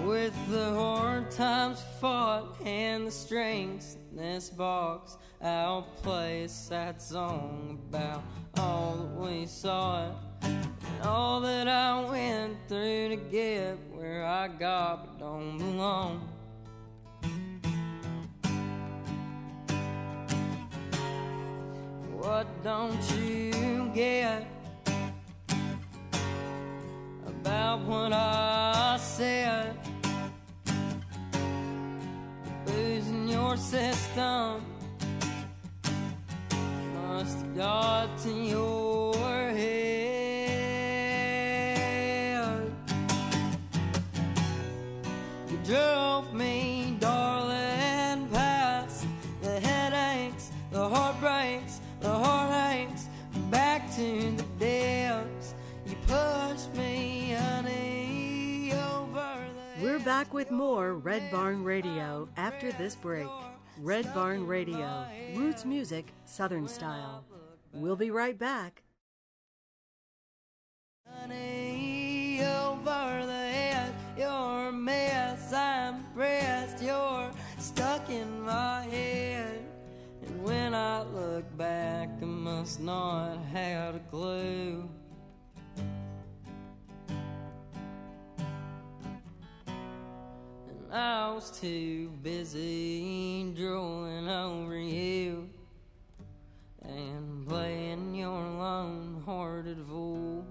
With 0.04 0.34
the 0.50 0.72
hard 0.74 1.30
times 1.30 1.82
fought 2.00 2.60
and 2.64 3.06
the 3.06 3.10
strings 3.10 3.96
in 4.10 4.16
this 4.16 4.50
box, 4.50 5.16
I'll 5.42 5.82
play 6.02 6.44
a 6.44 6.48
sad 6.48 7.00
song 7.00 7.78
about 7.88 8.22
all 8.58 8.96
that 8.96 9.20
we 9.20 9.46
saw 9.46 10.10
and 10.42 10.68
all 11.02 11.40
that 11.40 11.68
I 11.68 12.04
went 12.04 12.56
through 12.68 13.10
to 13.10 13.16
get 13.16 13.78
where 13.92 14.24
I 14.24 14.48
got 14.48 15.06
but 15.06 15.18
don't 15.18 15.58
belong. 15.58 16.28
What 22.20 22.46
don't 22.62 23.00
you 23.16 23.90
get 23.94 24.57
about 27.40 27.80
what 27.80 28.12
I 28.12 28.98
said? 29.00 29.74
in 33.10 33.28
your 33.28 33.56
system 33.56 34.62
must 36.94 37.38
have 37.38 37.56
got 37.56 38.18
to 38.18 38.30
your 38.30 39.14
head. 39.60 39.78
You 45.50 45.58
drove 45.64 46.07
back 60.18 60.34
with 60.34 60.50
more 60.50 60.94
Red 60.94 61.30
Barn 61.30 61.62
Radio 61.62 62.28
after 62.36 62.72
this 62.72 62.96
break. 62.96 63.28
Red 63.78 64.12
Barn 64.12 64.48
Radio, 64.48 65.06
roots 65.36 65.64
music, 65.64 66.12
Southern 66.24 66.66
style. 66.66 67.22
We'll 67.72 67.94
be 67.94 68.10
right 68.10 68.36
back. 68.36 68.82
Honey, 71.06 72.40
over 72.42 73.26
the 73.26 73.32
head, 73.32 73.94
you're 74.18 74.72
mess. 74.72 75.52
I'm 75.52 76.02
pressed, 76.16 76.82
you're 76.82 77.30
stuck 77.58 78.10
in 78.10 78.42
my 78.42 78.82
head. 78.90 79.64
And 80.26 80.42
when 80.42 80.74
I 80.74 81.04
look 81.04 81.44
back, 81.56 82.08
I 82.20 82.24
must 82.24 82.80
not 82.80 83.38
have 83.52 83.94
a 83.94 84.00
clue. 84.10 84.90
I 90.90 91.32
was 91.34 91.50
too 91.50 92.08
busy 92.22 93.52
drooling 93.54 94.26
over 94.26 94.78
you 94.78 95.50
and 96.82 97.46
playing 97.46 98.14
your 98.14 98.40
lone 98.40 99.22
hearted 99.26 99.84
fool. 99.86 100.46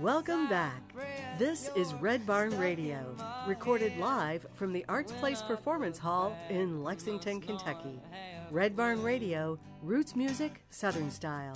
Welcome 0.00 0.48
back. 0.48 0.94
This 1.38 1.68
is 1.76 1.92
Red 1.92 2.26
Barn 2.26 2.56
Radio, 2.58 3.14
recorded 3.46 3.98
live 3.98 4.46
from 4.54 4.72
the 4.72 4.82
Arts 4.88 5.12
Place 5.12 5.42
Performance 5.42 5.98
Hall 5.98 6.34
in 6.48 6.82
Lexington, 6.82 7.38
Kentucky. 7.38 8.00
Red 8.50 8.74
Barn 8.74 9.02
Radio, 9.02 9.58
roots 9.82 10.16
music, 10.16 10.62
Southern 10.70 11.10
style. 11.10 11.52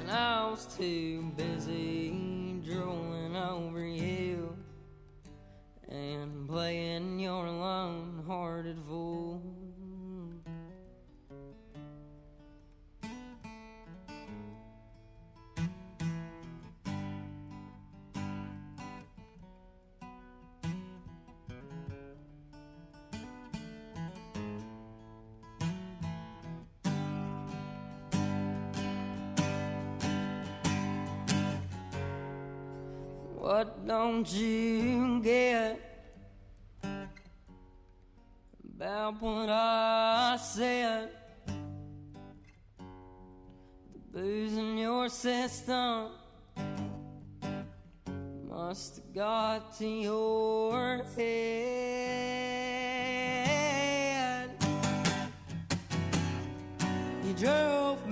And 0.00 0.10
I 0.10 0.50
was 0.50 0.66
too 0.76 1.32
busy 1.34 2.60
drooling 2.62 3.36
over 3.36 3.86
you 3.86 4.54
and 5.88 6.46
playing 6.46 7.18
your 7.18 7.48
lone 7.48 8.22
hearted 8.26 8.76
fool. 8.86 9.40
Don't 33.88 34.30
you 34.34 35.18
get 35.20 35.80
about 38.76 39.20
what 39.22 39.48
I 39.48 40.36
said? 40.38 41.08
The 41.46 41.54
booze 44.12 44.58
in 44.58 44.76
your 44.76 45.08
system 45.08 46.10
must 48.46 48.96
have 48.96 49.14
got 49.14 49.74
to 49.78 49.88
your 49.88 51.02
head. 51.16 51.30
You 57.24 57.32
drove 57.32 58.06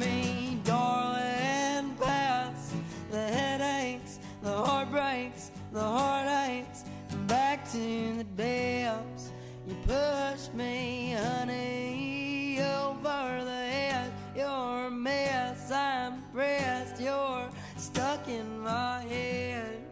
the 8.17 8.25
depths. 8.25 9.31
You 9.67 9.77
pushed 9.87 10.55
me, 10.55 11.13
honey, 11.19 12.59
over 12.61 13.45
the 13.45 13.51
head. 13.51 14.11
You're 14.35 14.87
a 14.87 14.91
mess, 14.91 15.71
I'm 15.71 16.23
pressed, 16.33 17.01
you're 17.01 17.51
stuck 17.77 18.27
in 18.29 18.61
my 18.61 19.03
head. 19.03 19.83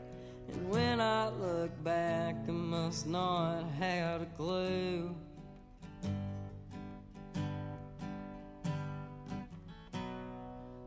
And 0.52 0.70
when 0.70 1.00
I 1.00 1.28
look 1.28 1.70
back, 1.84 2.36
I 2.48 2.52
must 2.52 3.06
not 3.06 3.64
have 3.78 4.22
a 4.22 4.26
clue. 4.36 5.14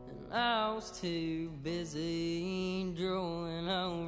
And 0.08 0.32
I 0.32 0.72
was 0.72 0.90
too 0.98 1.50
busy 1.62 2.92
drooling 2.96 3.68
over 3.68 4.07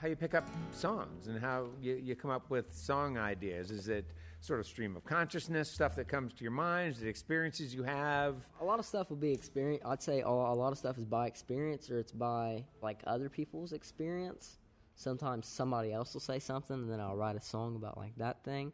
how 0.00 0.08
you 0.08 0.16
pick 0.16 0.34
up 0.34 0.48
songs 0.72 1.28
and 1.28 1.40
how 1.40 1.66
you, 1.80 1.94
you 1.94 2.14
come 2.14 2.30
up 2.30 2.50
with 2.50 2.74
song 2.74 3.16
ideas. 3.16 3.70
Is 3.70 3.88
it 3.88 4.04
sort 4.40 4.60
of 4.60 4.66
stream 4.66 4.96
of 4.96 5.04
consciousness, 5.04 5.70
stuff 5.70 5.96
that 5.96 6.08
comes 6.08 6.32
to 6.34 6.42
your 6.42 6.52
mind? 6.52 6.96
Is 6.96 7.02
it 7.02 7.08
experiences 7.08 7.74
you 7.74 7.82
have? 7.82 8.36
A 8.60 8.64
lot 8.64 8.78
of 8.78 8.84
stuff 8.84 9.08
will 9.10 9.16
be 9.16 9.32
experience. 9.32 9.82
I'd 9.86 10.02
say 10.02 10.20
a 10.20 10.28
lot 10.28 10.72
of 10.72 10.78
stuff 10.78 10.98
is 10.98 11.04
by 11.04 11.26
experience 11.26 11.90
or 11.90 11.98
it's 11.98 12.12
by 12.12 12.64
like 12.82 13.00
other 13.06 13.28
people's 13.28 13.72
experience. 13.72 14.58
Sometimes 14.94 15.46
somebody 15.46 15.92
else 15.92 16.14
will 16.14 16.20
say 16.20 16.38
something 16.38 16.76
and 16.76 16.90
then 16.90 17.00
I'll 17.00 17.16
write 17.16 17.36
a 17.36 17.40
song 17.40 17.76
about 17.76 17.96
like 17.96 18.16
that 18.16 18.44
thing. 18.44 18.72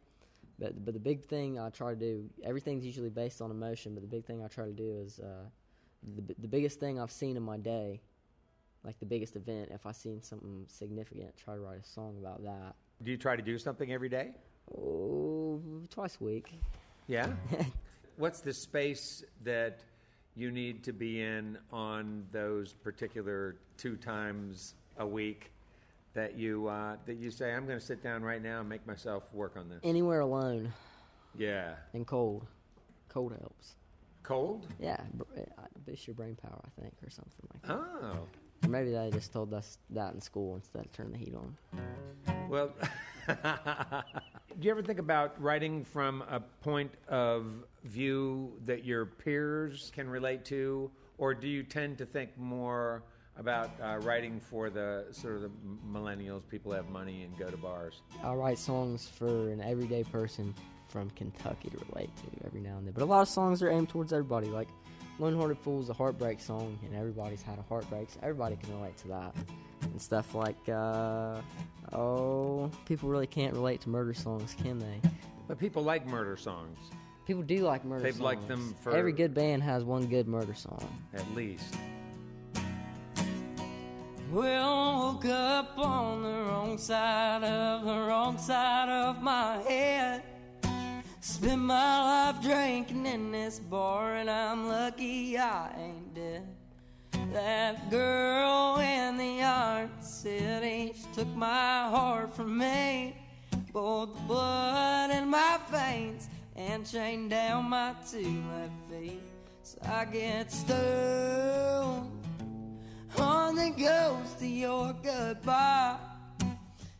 But 0.59 0.85
but 0.85 0.93
the 0.93 0.99
big 0.99 1.25
thing 1.25 1.59
I 1.59 1.69
try 1.69 1.91
to 1.91 1.99
do, 1.99 2.29
everything's 2.43 2.85
usually 2.85 3.09
based 3.09 3.41
on 3.41 3.49
emotion. 3.49 3.93
But 3.93 4.01
the 4.01 4.07
big 4.07 4.25
thing 4.25 4.43
I 4.43 4.47
try 4.47 4.65
to 4.65 4.71
do 4.71 4.97
is 5.03 5.19
uh, 5.19 5.45
the 6.15 6.35
the 6.37 6.47
biggest 6.47 6.79
thing 6.79 6.99
I've 6.99 7.11
seen 7.11 7.37
in 7.37 7.43
my 7.43 7.57
day, 7.57 8.01
like 8.83 8.99
the 8.99 9.05
biggest 9.05 9.35
event. 9.35 9.69
If 9.71 9.85
I 9.85 9.91
seen 9.91 10.21
something 10.21 10.65
significant, 10.67 11.35
try 11.37 11.55
to 11.55 11.59
write 11.61 11.79
a 11.81 11.85
song 11.85 12.17
about 12.19 12.43
that. 12.43 12.75
Do 13.03 13.11
you 13.11 13.17
try 13.17 13.35
to 13.35 13.41
do 13.41 13.57
something 13.57 13.91
every 13.91 14.09
day? 14.09 14.31
Oh, 14.77 15.61
twice 15.89 16.17
a 16.19 16.23
week. 16.23 16.53
Yeah. 17.07 17.27
What's 18.17 18.41
the 18.41 18.53
space 18.53 19.23
that 19.43 19.79
you 20.35 20.51
need 20.51 20.83
to 20.85 20.93
be 20.93 21.21
in 21.21 21.57
on 21.71 22.25
those 22.31 22.73
particular 22.73 23.57
two 23.77 23.95
times 23.97 24.75
a 24.97 25.05
week 25.07 25.51
that 26.13 26.37
you 26.37 26.67
uh, 26.67 26.95
that 27.05 27.15
you 27.15 27.31
say 27.31 27.51
I'm 27.53 27.65
going 27.65 27.79
to 27.79 27.85
sit 27.85 28.03
down 28.03 28.21
right 28.23 28.41
now 28.41 28.59
and 28.59 28.69
make 28.69 28.85
myself 28.85 29.23
work 29.33 29.57
on 29.57 29.67
this? 29.69 29.79
Anywhere 29.83 30.19
alone 30.21 30.71
Yeah. 31.37 31.73
and 31.93 32.05
cold. 32.05 32.45
Cold 33.09 33.33
helps. 33.39 33.75
Cold? 34.23 34.67
Yeah, 34.79 35.01
it 35.35 35.85
boosts 35.85 36.07
your 36.07 36.13
brain 36.15 36.35
power, 36.41 36.61
I 36.65 36.81
think, 36.81 36.93
or 37.05 37.09
something 37.09 37.47
like 37.53 37.61
that. 37.63 37.73
Oh. 37.73 38.27
Or 38.63 38.69
maybe 38.69 38.91
they 38.91 39.09
just 39.11 39.33
told 39.33 39.53
us 39.53 39.77
that 39.89 40.13
in 40.13 40.21
school 40.21 40.55
instead 40.55 40.85
of 40.85 40.91
turning 40.93 41.13
the 41.13 41.17
heat 41.17 41.35
on. 41.35 41.57
Well, 42.49 42.71
do 43.27 43.33
you 44.61 44.71
ever 44.71 44.81
think 44.81 44.99
about 44.99 45.41
writing 45.41 45.83
from 45.83 46.23
a 46.29 46.39
point 46.39 46.91
of 47.07 47.63
view 47.83 48.53
that 48.65 48.85
your 48.85 49.05
peers 49.05 49.91
can 49.93 50.09
relate 50.09 50.45
to, 50.45 50.89
or 51.17 51.33
do 51.33 51.47
you 51.47 51.63
tend 51.63 51.97
to 51.97 52.05
think 52.05 52.37
more 52.37 53.03
about 53.37 53.71
uh, 53.81 53.97
writing 54.01 54.39
for 54.39 54.69
the 54.69 55.05
sort 55.11 55.35
of 55.35 55.41
the 55.41 55.51
millennials, 55.91 56.41
people 56.49 56.71
have 56.71 56.89
money 56.89 57.23
and 57.23 57.37
go 57.37 57.49
to 57.49 57.57
bars? 57.57 58.01
I 58.23 58.33
write 58.33 58.59
songs 58.59 59.07
for 59.07 59.49
an 59.49 59.61
everyday 59.61 60.03
person 60.03 60.53
from 60.87 61.09
Kentucky 61.11 61.69
to 61.69 61.77
relate 61.89 62.11
to 62.17 62.45
every 62.45 62.61
now 62.61 62.77
and 62.77 62.85
then. 62.85 62.93
But 62.93 63.03
a 63.03 63.05
lot 63.05 63.21
of 63.21 63.27
songs 63.27 63.63
are 63.63 63.69
aimed 63.69 63.89
towards 63.89 64.13
everybody. 64.13 64.47
Like 64.47 64.67
Lone 65.19 65.35
Hearted 65.37 65.57
Fool 65.59 65.81
is 65.81 65.89
a 65.89 65.93
heartbreak 65.93 66.39
song, 66.39 66.77
and 66.83 66.95
everybody's 66.95 67.41
had 67.41 67.59
a 67.59 67.61
heartbreak, 67.63 68.09
so 68.09 68.19
everybody 68.23 68.55
can 68.55 68.73
relate 68.75 68.97
to 68.97 69.07
that. 69.09 69.35
And 69.81 70.01
stuff 70.01 70.33
like, 70.33 70.57
uh, 70.69 71.39
oh, 71.93 72.71
people 72.85 73.09
really 73.09 73.27
can't 73.27 73.53
relate 73.53 73.81
to 73.81 73.89
murder 73.89 74.13
songs, 74.13 74.55
can 74.61 74.79
they? 74.79 75.01
But 75.47 75.59
people 75.59 75.83
like 75.83 76.05
murder 76.07 76.35
songs. 76.35 76.77
People 77.27 77.43
do 77.43 77.59
like 77.59 77.85
murder 77.85 77.99
songs. 77.99 78.03
They've 78.03 78.13
songs. 78.15 78.23
liked 78.23 78.47
them 78.47 78.75
for- 78.81 78.95
Every 78.95 79.13
good 79.13 79.33
band 79.33 79.61
has 79.63 79.83
one 79.83 80.07
good 80.07 80.27
murder 80.27 80.53
song. 80.55 80.87
at 81.13 81.29
least. 81.35 81.75
Well, 84.31 85.13
woke 85.13 85.25
up 85.25 85.77
on 85.77 86.23
the 86.23 86.29
wrong 86.49 86.77
side 86.79 87.43
of 87.43 87.85
the 87.85 87.93
wrong 88.07 88.37
side 88.39 88.89
of 88.89 89.21
my 89.21 89.57
head. 89.57 90.23
Spent 91.43 91.61
my 91.61 92.31
life 92.31 92.41
drinking 92.41 93.05
in 93.05 93.33
this 93.33 93.59
bar, 93.59 94.15
and 94.15 94.29
I'm 94.29 94.69
lucky 94.69 95.37
I 95.37 95.75
ain't 95.77 96.15
dead. 96.15 96.47
That 97.33 97.91
girl 97.91 98.77
in 98.77 99.17
the 99.17 99.43
art 99.43 100.01
city, 100.01 100.93
she 100.95 101.05
took 101.13 101.27
my 101.35 101.89
heart 101.89 102.33
from 102.33 102.57
me. 102.57 103.17
Both 103.73 104.13
the 104.13 104.21
blood 104.21 105.11
in 105.11 105.27
my 105.27 105.59
veins 105.69 106.29
and 106.55 106.89
chained 106.89 107.31
down 107.31 107.65
my 107.65 107.93
two 108.09 108.41
left 108.49 108.71
feet. 108.89 109.21
So 109.63 109.79
I 109.83 110.05
get 110.05 110.49
stoned 110.49 112.09
on 113.19 113.55
the 113.57 113.73
ghost 113.77 114.37
of 114.37 114.43
your 114.43 114.95
goodbye. 115.03 115.97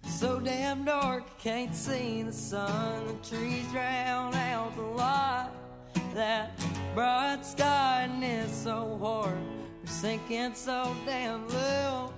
So 0.06 0.40
damn 0.40 0.86
dark, 0.86 1.24
can't 1.38 1.76
see 1.76 2.24
the 2.24 2.32
sun. 2.32 3.08
The 3.08 3.36
trees 3.36 3.66
drown 3.72 4.34
out 4.36 4.76
the 4.76 4.82
light. 4.82 5.50
That 6.14 6.52
bright 6.94 7.46
sky 7.46 8.10
and 8.10 8.24
it's 8.24 8.54
so 8.54 8.98
hard. 9.02 9.38
We're 9.82 9.88
sinking 9.88 10.54
so 10.54 10.96
damn 11.06 11.48
low. 11.50 12.14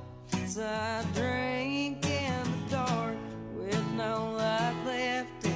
So 0.48 0.66
I 0.66 1.04
drink 1.14 2.06
in 2.06 2.44
the 2.44 2.72
dark 2.72 3.16
with 3.56 3.92
no 3.92 4.34
light 4.38 4.76
left 4.86 5.55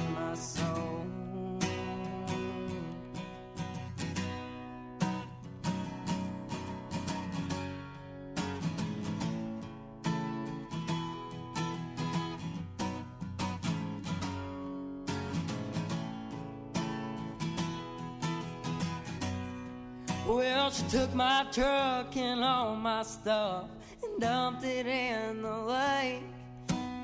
Well, 20.30 20.70
she 20.70 20.84
took 20.84 21.12
my 21.12 21.44
truck 21.50 22.16
and 22.16 22.44
all 22.44 22.76
my 22.76 23.02
stuff 23.02 23.64
and 24.00 24.20
dumped 24.20 24.62
it 24.62 24.86
in 24.86 25.42
the 25.42 25.58
lake. 25.58 26.22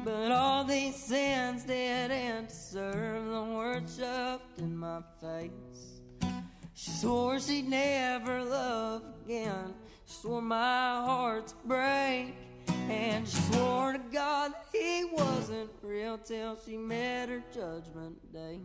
But 0.05 0.31
all 0.31 0.63
these 0.63 0.95
sins 0.95 1.65
didn't 1.65 2.51
deserve 2.51 3.27
the 3.27 3.43
words 3.43 3.97
shoved 3.99 4.59
in 4.59 4.77
my 4.77 5.01
face. 5.21 6.31
She 6.75 6.93
swore 6.93 7.41
she'd 7.41 7.69
never 7.69 8.45
love 8.45 9.03
again. 9.25 9.75
She 10.07 10.15
swore 10.15 10.41
my 10.41 11.03
heart 11.05 11.49
to 11.49 11.55
break. 11.65 12.33
And 12.69 13.27
she 13.27 13.39
swore 13.51 13.95
to 13.95 13.99
God 13.99 14.53
that 14.53 14.67
he 14.73 15.05
wasn't 15.05 15.71
real 15.83 16.17
till 16.17 16.57
she 16.65 16.77
met 16.77 17.29
her 17.29 17.43
judgment 17.53 18.33
day. 18.33 18.61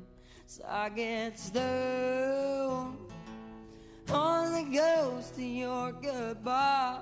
So 0.46 0.64
I 0.70 0.90
get 0.90 1.40
stoned 1.40 3.11
on 4.14 4.52
goes 4.72 5.32
to 5.32 5.44
your 5.44 5.92
goodbye. 5.92 7.00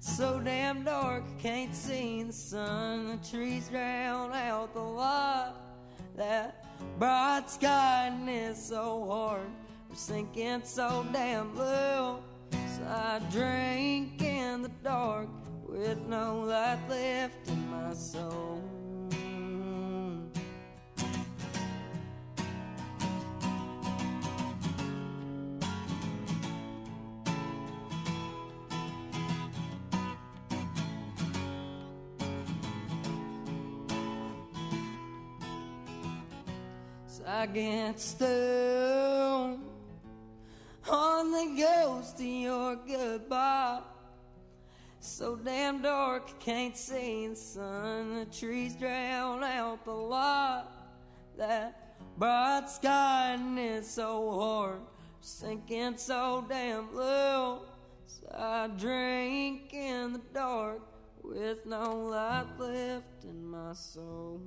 So 0.00 0.40
damn 0.40 0.84
dark, 0.84 1.24
can't 1.38 1.74
see 1.74 2.22
the 2.22 2.32
sun. 2.32 3.08
The 3.08 3.28
trees 3.28 3.68
drown 3.68 4.32
out 4.32 4.74
the 4.74 4.80
light. 4.80 5.52
That 6.16 6.64
bright 6.98 7.48
sky 7.48 8.06
and 8.12 8.28
it's 8.28 8.68
so 8.68 9.06
hard. 9.08 9.50
We're 9.88 9.96
sinking 9.96 10.62
so 10.64 11.06
damn 11.12 11.54
low. 11.56 12.22
So 12.50 12.82
I 12.84 13.20
drink 13.30 14.22
in 14.22 14.62
the 14.62 14.70
dark 14.82 15.28
with 15.68 15.98
no 16.06 16.40
light 16.40 16.78
left 16.88 17.48
in 17.48 17.70
my 17.70 17.92
soul. 17.92 18.75
Get 37.52 38.00
stoned 38.00 39.64
on 40.88 41.30
the 41.30 41.62
ghost 41.62 42.20
of 42.20 42.26
your 42.26 42.76
goodbye. 42.76 43.80
So 45.00 45.36
damn 45.36 45.80
dark, 45.80 46.38
can't 46.40 46.76
see 46.76 47.28
the 47.28 47.36
sun. 47.36 48.16
The 48.16 48.24
trees 48.26 48.74
drown 48.74 49.44
out 49.44 49.84
the 49.84 49.92
light. 49.92 50.64
That 51.38 51.96
bright 52.18 52.68
sky 52.68 53.36
and 53.38 53.58
it's 53.58 53.90
so 53.90 54.30
hard, 54.32 54.80
sinking 55.20 55.96
so 55.98 56.44
damn 56.48 56.94
low. 56.94 57.62
So 58.06 58.26
I 58.34 58.68
drink 58.76 59.72
in 59.72 60.14
the 60.14 60.22
dark 60.34 60.80
with 61.22 61.64
no 61.64 61.96
light 61.96 62.46
left 62.58 63.24
in 63.24 63.46
my 63.46 63.72
soul. 63.72 64.42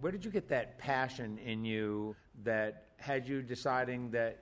Where 0.00 0.12
did 0.12 0.24
you 0.24 0.30
get 0.30 0.48
that 0.48 0.78
passion 0.78 1.38
in 1.38 1.64
you 1.64 2.14
that 2.44 2.84
had 2.98 3.28
you 3.28 3.42
deciding 3.42 4.10
that 4.12 4.38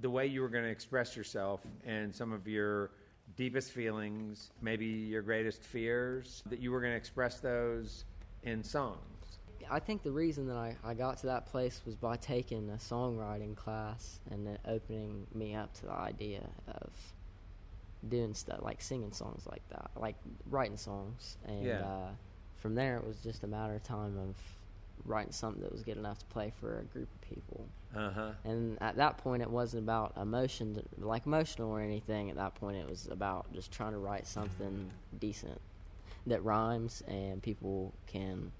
the 0.00 0.10
way 0.10 0.26
you 0.26 0.40
were 0.40 0.48
going 0.48 0.64
to 0.64 0.70
express 0.70 1.16
yourself 1.16 1.66
and 1.84 2.14
some 2.14 2.32
of 2.32 2.46
your 2.46 2.92
deepest 3.36 3.72
feelings, 3.72 4.50
maybe 4.62 4.86
your 4.86 5.22
greatest 5.22 5.62
fears, 5.62 6.42
that 6.46 6.60
you 6.60 6.70
were 6.70 6.80
going 6.80 6.92
to 6.92 6.96
express 6.96 7.40
those 7.40 8.04
in 8.44 8.62
songs? 8.62 8.98
I 9.68 9.78
think 9.78 10.02
the 10.02 10.12
reason 10.12 10.46
that 10.48 10.56
I, 10.56 10.76
I 10.84 10.94
got 10.94 11.18
to 11.18 11.26
that 11.26 11.46
place 11.46 11.80
was 11.84 11.94
by 11.94 12.16
taking 12.16 12.70
a 12.70 12.76
songwriting 12.76 13.54
class 13.56 14.20
and 14.30 14.46
it 14.48 14.60
opening 14.66 15.26
me 15.34 15.54
up 15.54 15.72
to 15.74 15.86
the 15.86 15.92
idea 15.92 16.48
of 16.68 16.90
doing 18.08 18.34
stuff 18.34 18.60
like 18.62 18.80
singing 18.80 19.12
songs 19.12 19.46
like 19.48 19.62
that, 19.70 19.90
like 19.96 20.16
writing 20.48 20.76
songs. 20.76 21.36
And 21.46 21.64
Yeah. 21.66 21.84
uh, 21.84 22.08
from 22.56 22.74
there, 22.74 22.96
it 22.96 23.06
was 23.06 23.18
just 23.18 23.44
a 23.44 23.46
matter 23.46 23.74
of 23.74 23.82
time 23.82 24.16
of 24.18 24.34
writing 25.04 25.32
something 25.32 25.62
that 25.62 25.72
was 25.72 25.82
good 25.82 25.96
enough 25.96 26.18
to 26.18 26.26
play 26.26 26.52
for 26.60 26.78
a 26.80 26.84
group 26.84 27.08
of 27.14 27.20
people. 27.28 27.66
Uh 27.96 28.10
huh. 28.10 28.30
And 28.44 28.78
at 28.80 28.96
that 28.96 29.18
point, 29.18 29.42
it 29.42 29.50
wasn't 29.50 29.82
about 29.84 30.12
emotion, 30.20 30.80
like 30.98 31.26
emotional 31.26 31.70
or 31.70 31.80
anything. 31.80 32.30
At 32.30 32.36
that 32.36 32.54
point, 32.54 32.76
it 32.76 32.88
was 32.88 33.08
about 33.10 33.52
just 33.52 33.72
trying 33.72 33.92
to 33.92 33.98
write 33.98 34.26
something 34.26 34.90
decent 35.18 35.60
that 36.26 36.44
rhymes 36.44 37.02
and 37.08 37.42
people 37.42 37.92
can 38.06 38.52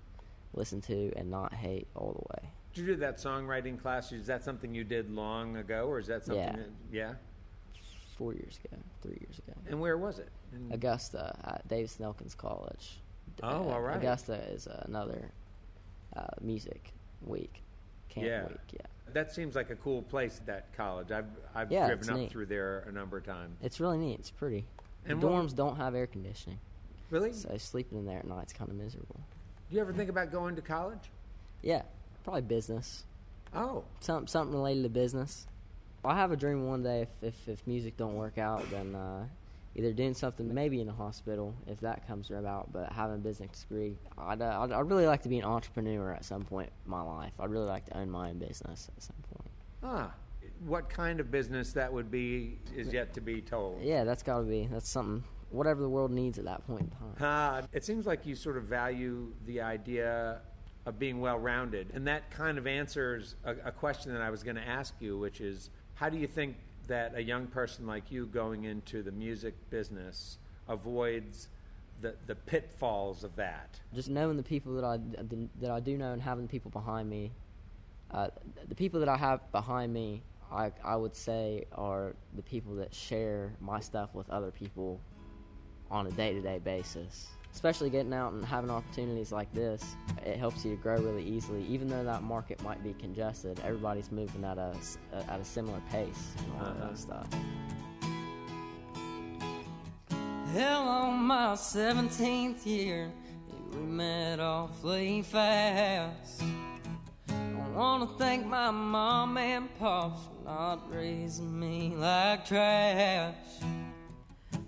listen 0.55 0.81
to 0.81 1.13
and 1.17 1.31
not 1.31 1.53
hate 1.55 1.87
all 1.95 2.13
the 2.13 2.43
way. 2.43 2.51
Did 2.73 2.81
you 2.81 2.87
do 2.95 2.97
that 3.01 3.19
songwriting 3.19 3.81
class? 3.81 4.13
Is 4.13 4.27
that 4.27 4.43
something 4.45 4.75
you 4.75 4.85
did 4.85 5.11
long 5.11 5.57
ago, 5.57 5.87
or 5.87 5.99
is 5.99 6.07
that 6.07 6.25
something? 6.25 6.43
Yeah. 6.43 6.57
That, 6.57 6.71
yeah. 6.91 7.13
Four 8.17 8.35
years 8.35 8.59
ago, 8.65 8.77
three 9.03 9.19
years 9.21 9.39
ago. 9.39 9.57
And 9.69 9.81
where 9.81 9.97
was 9.97 10.19
it? 10.19 10.29
In- 10.53 10.73
Augusta 10.73 11.35
at 11.45 11.67
Davis 11.69 11.99
& 12.01 12.03
Elkins 12.03 12.35
College. 12.35 13.01
Oh, 13.43 13.49
Uh, 13.49 13.73
all 13.75 13.81
right. 13.81 13.97
Augusta 13.97 14.35
is 14.53 14.67
another 14.67 15.31
uh, 16.17 16.27
music 16.41 16.93
week, 17.25 17.63
camp 18.09 18.27
Yeah. 18.27 18.47
week. 18.47 18.59
Yeah, 18.73 18.87
That 19.13 19.33
seems 19.33 19.55
like 19.55 19.71
a 19.71 19.77
cool 19.77 20.03
place. 20.03 20.41
That 20.47 20.73
college. 20.77 21.11
I've 21.11 21.27
I've 21.55 21.71
Yeah, 21.73 21.87
driven 21.89 22.11
up 22.11 22.17
neat. 22.17 22.31
through 22.31 22.47
there 22.47 22.81
a 22.89 22.93
number 22.93 23.17
of 23.17 23.25
times. 23.25 23.57
it's 23.63 23.81
really 23.81 23.99
neat. 23.99 24.19
It's 24.21 24.31
pretty. 24.31 24.67
And 25.07 25.23
what- 25.23 25.33
dorms 25.33 25.55
don't 25.55 25.77
have 25.77 25.95
air 25.95 26.07
conditioning, 26.07 26.59
Really? 27.11 27.33
so 27.33 27.57
sleeping 27.57 27.99
in 27.99 28.07
there 28.07 28.19
at 28.19 28.27
night's 28.27 28.53
kind 28.53 28.71
of 28.71 28.77
miserable. 28.77 29.17
Do 29.69 29.77
you 29.77 29.81
ever 29.81 29.93
think 29.93 30.11
about 30.11 30.31
going 30.31 30.57
to 30.57 30.63
college? 30.63 31.11
Yeah, 31.63 31.83
probably 32.25 32.43
business. 32.43 33.05
Oh, 33.55 33.85
Some, 34.01 34.27
something 34.27 34.55
related 34.55 34.83
to 34.85 34.89
business. 34.91 35.47
I 36.05 36.15
have 36.17 36.33
a 36.33 36.37
dream 36.37 36.67
one 36.67 36.83
day 36.83 37.03
if, 37.03 37.09
if, 37.23 37.49
if 37.49 37.67
music 37.67 37.97
don't 37.97 38.15
work 38.17 38.39
out, 38.39 38.69
then 38.71 38.95
uh, 38.95 39.27
either 39.75 39.93
doing 39.93 40.15
something 40.15 40.53
maybe 40.53 40.81
in 40.81 40.89
a 40.89 40.93
hospital 40.93 41.55
if 41.67 41.81
that 41.81 42.07
comes 42.07 42.31
about, 42.31 42.73
but 42.73 42.93
having 42.93 43.17
a 43.17 43.19
business 43.19 43.65
degree. 43.69 43.97
I'd, 44.19 44.43
uh, 44.43 44.61
I'd, 44.63 44.73
I'd 44.73 44.91
really 44.91 45.07
like 45.07 45.23
to 45.23 45.29
be 45.29 45.39
an 45.39 45.45
entrepreneur 45.45 46.13
at 46.13 46.25
some 46.25 46.43
point 46.43 46.71
in 46.85 46.91
my 46.91 47.03
life. 47.03 47.33
I'd 47.39 47.51
really 47.51 47.67
like 47.69 47.87
to 47.87 47.97
own 47.97 48.11
my 48.11 48.31
own 48.31 48.39
business 48.39 48.89
at 48.97 49.03
some 49.03 49.17
point. 49.35 49.51
ah. 49.83 50.13
What 50.67 50.91
kind 50.91 51.21
of 51.21 51.31
business 51.31 51.73
that 51.73 51.91
would 51.91 52.11
be 52.11 52.59
is 52.77 52.93
yet 52.93 53.15
to 53.15 53.23
be 53.23 53.41
told. 53.41 53.83
Yeah, 53.83 54.05
that's 54.05 54.23
got 54.23 54.39
to 54.41 54.45
be. 54.45 54.69
That's 54.71 54.89
something, 54.89 55.25
whatever 55.51 55.81
the 55.81 55.89
world 55.89 56.11
needs 56.11 56.39
at 56.39 56.45
that 56.45 56.67
point 56.67 56.83
in 56.83 56.91
time. 56.91 57.15
Ah, 57.21 57.63
it 57.73 57.83
seems 57.83 58.05
like 58.07 58.27
you 58.27 58.35
sort 58.35 58.59
of 58.59 58.65
value 58.65 59.33
the 59.47 59.63
idea 59.63 60.41
of 60.85 60.99
being 60.99 61.19
well 61.21 61.39
rounded. 61.39 61.89
And 61.95 62.07
that 62.09 62.31
kind 62.31 62.59
of 62.59 62.67
answers 62.67 63.37
a, 63.45 63.55
a 63.67 63.73
question 63.73 64.13
that 64.13 64.21
I 64.21 64.29
was 64.29 64.43
going 64.43 64.57
to 64.57 64.67
ask 64.67 64.95
you, 65.01 65.19
which 65.19 65.41
is 65.41 65.71
how 65.95 66.11
do 66.11 66.19
you 66.19 66.27
think 66.27 66.57
that 66.91 67.15
a 67.15 67.23
young 67.23 67.47
person 67.47 67.87
like 67.87 68.11
you 68.11 68.27
going 68.27 68.65
into 68.65 69.03
the 69.03 69.13
music 69.13 69.55
business 69.71 70.39
avoids 70.69 71.49
the, 72.01 72.15
the 72.27 72.35
pitfalls 72.35 73.25
of 73.25 73.35
that? 73.37 73.81
just 73.95 74.11
knowing 74.11 74.37
the 74.37 74.43
people 74.43 74.75
that 74.75 74.85
I 74.85 74.99
that 75.61 75.71
I 75.71 75.81
do 75.81 75.97
know 75.97 76.13
and 76.13 76.21
having 76.23 76.47
people 76.47 76.71
behind 76.71 77.09
me, 77.09 77.33
uh, 78.11 78.29
the 78.69 78.75
people 78.75 79.01
that 79.01 79.09
I 79.09 79.17
have 79.17 79.51
behind 79.53 79.93
me, 79.93 80.23
I 80.53 80.73
I 80.85 80.97
would 80.97 81.17
say 81.17 81.65
are 81.73 82.15
the 82.35 82.43
people 82.43 82.75
that 82.77 82.95
share 82.95 83.53
my 83.61 83.81
stuff 83.81 84.15
with 84.15 84.29
other 84.31 84.51
people 84.51 85.01
on 85.91 86.07
a 86.07 86.11
day 86.11 86.33
to 86.35 86.41
day 86.41 86.59
basis. 86.59 87.29
Especially 87.53 87.91
getting 87.91 88.13
out 88.15 88.33
and 88.33 88.45
having 88.45 88.71
opportunities 88.71 89.33
like 89.33 89.53
this, 89.53 89.97
it 90.25 90.39
helps 90.39 90.65
you 90.65 90.71
to 90.77 90.81
grow 90.81 90.97
really 90.97 91.25
easily. 91.25 91.63
Even 91.67 91.89
though 91.89 92.05
that 92.05 92.23
market 92.23 92.63
might 92.63 92.83
be 92.83 92.95
congested, 92.95 93.61
everybody's 93.65 94.11
moving 94.13 94.45
at 94.45 94.57
a 94.57 94.73
s- 94.77 94.99
at 95.13 95.41
a 95.41 95.45
similar 95.45 95.81
pace 95.91 96.33
and 96.39 96.53
all 96.55 96.69
Uh-huh. 96.69 96.89
that 96.89 96.99
stuff. 96.99 97.27
Hell, 100.55 100.83
on 100.89 101.23
my 101.25 101.55
17th 101.55 102.67
year, 102.67 103.11
we 103.73 103.79
met 103.81 104.41
awfully 104.41 105.23
fast. 105.23 106.43
I 107.29 107.69
want 107.77 108.09
to 108.11 108.17
thank 108.17 108.47
my 108.47 108.71
mom 108.71 109.37
and 109.39 109.69
pop 109.79 110.19
for 110.19 110.45
not 110.45 110.91
raising 110.93 111.59
me 111.59 111.95
like 111.97 112.45
trash. 112.47 113.35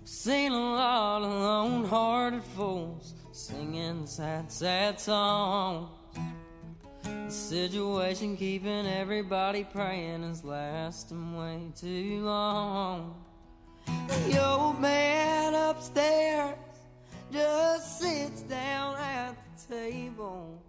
Seen 0.05 0.51
a 0.51 0.73
lot 0.73 1.21
of 1.21 1.31
lone 1.31 1.85
hearted 1.85 2.43
fools 2.43 3.13
singing 3.31 4.05
sad, 4.05 4.51
sad 4.51 4.99
songs. 4.99 5.87
The 7.03 7.29
situation 7.29 8.35
keeping 8.35 8.85
everybody 8.85 9.63
praying 9.63 10.23
is 10.23 10.43
lasting 10.43 11.37
way 11.37 11.71
too 11.73 12.21
long. 12.21 13.15
The 13.85 14.45
old 14.45 14.81
man 14.81 15.53
upstairs 15.55 16.57
just 17.31 18.01
sits 18.01 18.41
down 18.41 18.97
at 18.97 19.37
the 19.69 19.75
table. 19.75 20.61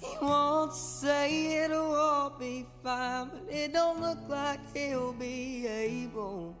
He 0.00 0.16
wants 0.24 0.78
to 0.78 1.06
say 1.06 1.64
it'll 1.64 1.92
all 1.92 2.30
be 2.30 2.66
fine, 2.84 3.30
but 3.30 3.52
it 3.52 3.72
don't 3.72 4.00
look 4.00 4.18
like 4.28 4.60
he'll 4.76 5.12
be 5.12 5.66
able. 5.66 6.56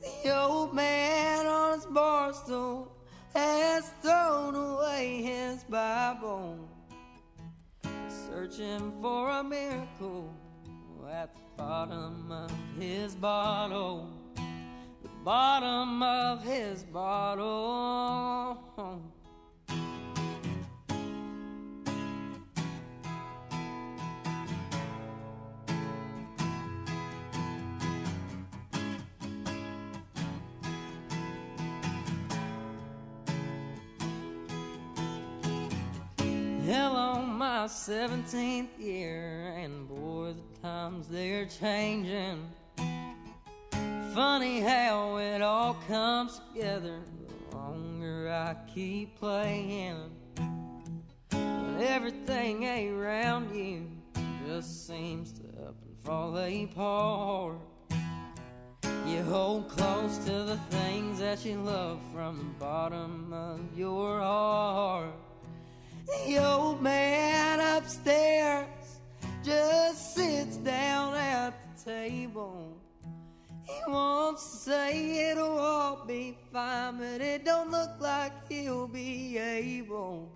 The 0.00 0.36
old 0.36 0.74
man 0.74 1.46
on 1.46 1.74
his 1.74 1.86
bar 1.86 2.32
stool 2.32 2.92
has 3.34 3.90
thrown 4.02 4.54
away 4.54 5.22
his 5.22 5.64
Bible, 5.64 6.68
searching 8.08 8.92
for 9.00 9.30
a 9.30 9.42
miracle 9.44 10.32
at 11.08 11.34
the 11.34 11.40
bottom 11.56 12.30
of 12.30 12.50
his 12.78 13.14
bottle. 13.14 14.10
The 14.34 15.08
bottom 15.24 16.02
of 16.02 16.42
his 16.42 16.82
bottle. 16.84 18.58
My 37.66 37.70
17th 37.70 38.78
year, 38.78 39.52
and 39.56 39.88
boy, 39.88 40.32
the 40.34 40.60
times 40.62 41.08
they're 41.08 41.46
changing. 41.46 42.48
Funny 44.14 44.60
how 44.60 45.16
it 45.16 45.42
all 45.42 45.74
comes 45.88 46.40
together 46.54 47.00
the 47.50 47.56
longer 47.56 48.30
I 48.30 48.54
keep 48.72 49.18
playing. 49.18 49.96
Everything 51.80 52.64
around 52.64 53.52
you 53.52 53.90
just 54.46 54.86
seems 54.86 55.32
to 55.32 55.48
up 55.66 55.74
and 55.84 55.98
fall 56.04 56.38
apart. 56.38 57.58
You 59.08 59.24
hold 59.24 59.68
close 59.70 60.18
to 60.18 60.44
the 60.44 60.58
things 60.70 61.18
that 61.18 61.44
you 61.44 61.56
love 61.56 61.98
from 62.14 62.38
the 62.38 62.64
bottom 62.64 63.32
of 63.32 63.58
your 63.76 64.20
heart. 64.20 65.25
The 66.06 66.38
old 66.38 66.80
man 66.82 67.58
upstairs 67.76 68.68
just 69.42 70.14
sits 70.14 70.56
down 70.58 71.14
at 71.14 71.52
the 71.76 71.90
table. 71.90 72.76
He 73.64 73.80
wants 73.88 74.50
to 74.50 74.56
say 74.70 75.30
it'll 75.30 75.58
all 75.58 76.04
be 76.06 76.38
fine, 76.52 76.98
but 76.98 77.20
it 77.20 77.44
don't 77.44 77.72
look 77.72 77.90
like 78.00 78.32
he'll 78.48 78.86
be 78.86 79.36
able. 79.38 80.30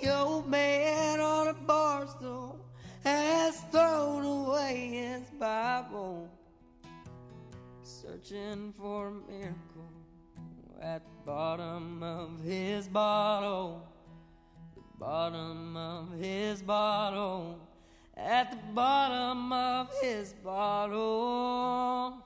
The 0.00 0.18
old 0.18 0.48
man 0.48 1.20
on 1.20 1.48
a 1.48 1.54
bar 1.54 2.06
stool 2.06 2.64
has 3.04 3.60
thrown 3.70 4.24
away 4.24 4.88
his 4.92 5.28
Bible, 5.38 6.30
searching 7.82 8.72
for 8.72 9.08
a 9.08 9.30
miracle 9.30 9.92
at 10.80 11.02
the 11.04 11.26
bottom 11.26 12.02
of 12.02 12.42
his 12.42 12.88
bottle. 12.88 13.86
Bottom 14.98 15.76
of 15.76 16.12
his 16.18 16.62
bottle. 16.62 17.58
At 18.16 18.52
the 18.52 18.58
bottom 18.72 19.52
of 19.52 19.90
his 20.00 20.32
bottle. 20.34 22.22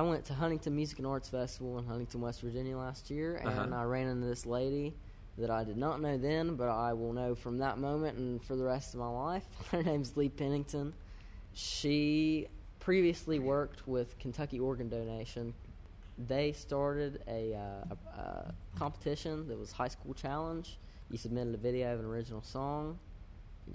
I 0.00 0.02
went 0.02 0.24
to 0.24 0.34
Huntington 0.34 0.74
Music 0.74 0.96
and 0.96 1.06
Arts 1.06 1.28
Festival 1.28 1.78
in 1.78 1.84
Huntington, 1.84 2.22
West 2.22 2.40
Virginia 2.40 2.74
last 2.74 3.10
year, 3.10 3.36
and 3.36 3.50
Uh-huh. 3.50 3.68
I 3.74 3.84
ran 3.84 4.08
into 4.08 4.26
this 4.26 4.46
lady 4.46 4.94
that 5.36 5.50
I 5.50 5.62
did 5.62 5.76
not 5.76 6.00
know 6.00 6.16
then, 6.16 6.56
but 6.56 6.70
I 6.70 6.94
will 6.94 7.12
know 7.12 7.34
from 7.34 7.58
that 7.58 7.76
moment 7.76 8.16
and 8.16 8.42
for 8.42 8.56
the 8.56 8.64
rest 8.64 8.94
of 8.94 9.00
my 9.00 9.10
life. 9.10 9.44
Her 9.70 9.82
name's 9.82 10.16
Lee 10.16 10.30
Pennington. 10.30 10.94
She 11.52 12.46
previously 12.78 13.40
worked 13.40 13.86
with 13.86 14.18
Kentucky 14.18 14.58
Organ 14.58 14.88
Donation. 14.88 15.52
They 16.16 16.52
started 16.52 17.22
a, 17.28 17.54
uh, 17.54 17.94
a, 18.16 18.20
a 18.20 18.54
competition 18.78 19.48
that 19.48 19.58
was 19.58 19.70
High 19.70 19.88
School 19.88 20.14
Challenge. 20.14 20.78
You 21.10 21.18
submitted 21.18 21.52
a 21.54 21.58
video 21.58 21.92
of 21.92 22.00
an 22.00 22.06
original 22.06 22.40
song. 22.40 22.98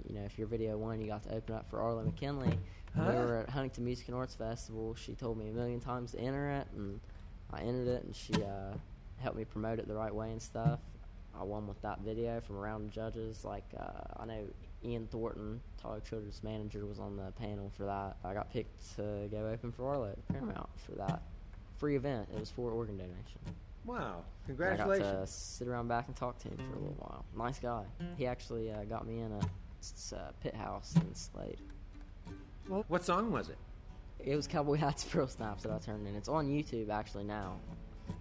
You 0.08 0.14
know, 0.14 0.24
if 0.24 0.38
your 0.38 0.46
video 0.46 0.76
won, 0.76 1.00
you 1.00 1.06
got 1.06 1.22
to 1.24 1.34
open 1.34 1.54
up 1.54 1.68
for 1.70 1.80
Arlo 1.80 2.04
McKinley. 2.04 2.58
When 2.94 3.08
we 3.08 3.14
were 3.14 3.38
at 3.38 3.50
Huntington 3.50 3.84
Music 3.84 4.08
and 4.08 4.16
Arts 4.16 4.34
Festival. 4.34 4.94
She 4.94 5.14
told 5.14 5.36
me 5.36 5.48
a 5.50 5.52
million 5.52 5.80
times 5.80 6.12
to 6.12 6.18
enter 6.18 6.50
it, 6.50 6.66
and 6.74 6.98
I 7.52 7.60
entered 7.60 7.88
it, 7.88 8.04
and 8.04 8.16
she 8.16 8.32
uh, 8.34 8.74
helped 9.18 9.36
me 9.36 9.44
promote 9.44 9.78
it 9.78 9.86
the 9.86 9.94
right 9.94 10.14
way 10.14 10.30
and 10.30 10.40
stuff. 10.40 10.80
I 11.38 11.42
won 11.42 11.66
with 11.66 11.80
that 11.82 12.00
video 12.00 12.40
from 12.40 12.56
around 12.56 12.80
round 12.80 12.92
judges. 12.92 13.44
Like 13.44 13.64
uh, 13.78 14.20
I 14.20 14.24
know 14.24 14.46
Ian 14.84 15.06
Thornton, 15.08 15.60
Tyler 15.80 16.00
Childers' 16.00 16.40
manager, 16.42 16.86
was 16.86 16.98
on 16.98 17.16
the 17.16 17.32
panel 17.32 17.70
for 17.76 17.84
that. 17.84 18.16
I 18.24 18.34
got 18.34 18.50
picked 18.52 18.96
to 18.96 19.28
go 19.30 19.48
open 19.52 19.72
for 19.72 19.88
Arlo 19.88 20.08
at 20.08 20.28
Paramount 20.28 20.68
for 20.76 20.92
that 20.92 21.22
free 21.76 21.96
event. 21.96 22.28
It 22.34 22.40
was 22.40 22.50
for 22.50 22.70
organ 22.70 22.96
donation. 22.96 23.40
Wow. 23.84 24.24
Congratulations. 24.46 25.06
I 25.06 25.12
got 25.12 25.20
to 25.20 25.26
sit 25.26 25.68
around 25.68 25.88
back 25.88 26.08
and 26.08 26.16
talk 26.16 26.38
to 26.38 26.48
him 26.48 26.56
for 26.56 26.78
a 26.78 26.80
little 26.80 26.96
while. 26.98 27.24
Nice 27.36 27.58
guy. 27.58 27.84
He 28.16 28.26
actually 28.26 28.72
uh, 28.72 28.84
got 28.84 29.06
me 29.06 29.20
in 29.20 29.32
a 29.32 29.40
s- 29.94 30.12
uh, 30.12 30.32
pit 30.42 30.54
house 30.54 30.94
in 30.96 31.14
Slade. 31.14 31.60
What 32.88 33.04
song 33.04 33.30
was 33.30 33.48
it? 33.48 33.58
It 34.18 34.34
was 34.34 34.46
Cowboy 34.46 34.76
Hats, 34.76 35.04
Pearl 35.04 35.28
Snaps 35.28 35.62
that 35.64 35.72
I 35.72 35.78
turned 35.78 36.06
in. 36.06 36.16
It's 36.16 36.28
on 36.28 36.48
YouTube 36.48 36.90
actually 36.90 37.24
now, 37.24 37.56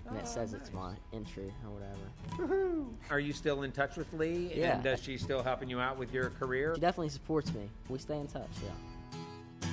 and 0.08 0.18
it 0.18 0.28
says 0.28 0.54
it's 0.54 0.72
my 0.72 0.94
entry 1.14 1.52
or 1.66 1.72
whatever. 1.72 2.86
Are 3.10 3.20
you 3.20 3.34
still 3.34 3.64
in 3.64 3.72
touch 3.72 3.96
with 3.98 4.12
Lee? 4.14 4.52
Yeah. 4.54 4.76
And 4.76 4.84
does 4.84 5.02
she 5.02 5.18
still 5.18 5.42
helping 5.42 5.70
you 5.70 5.80
out 5.80 5.98
with 5.98 6.14
your 6.14 6.30
career? 6.32 6.76
She 6.76 6.82
definitely 6.82 7.10
supports 7.10 7.54
me. 7.54 7.70
We 7.90 7.98
stay 7.98 8.20
in 8.20 8.28
touch. 8.28 8.50
Yeah. 8.64 9.70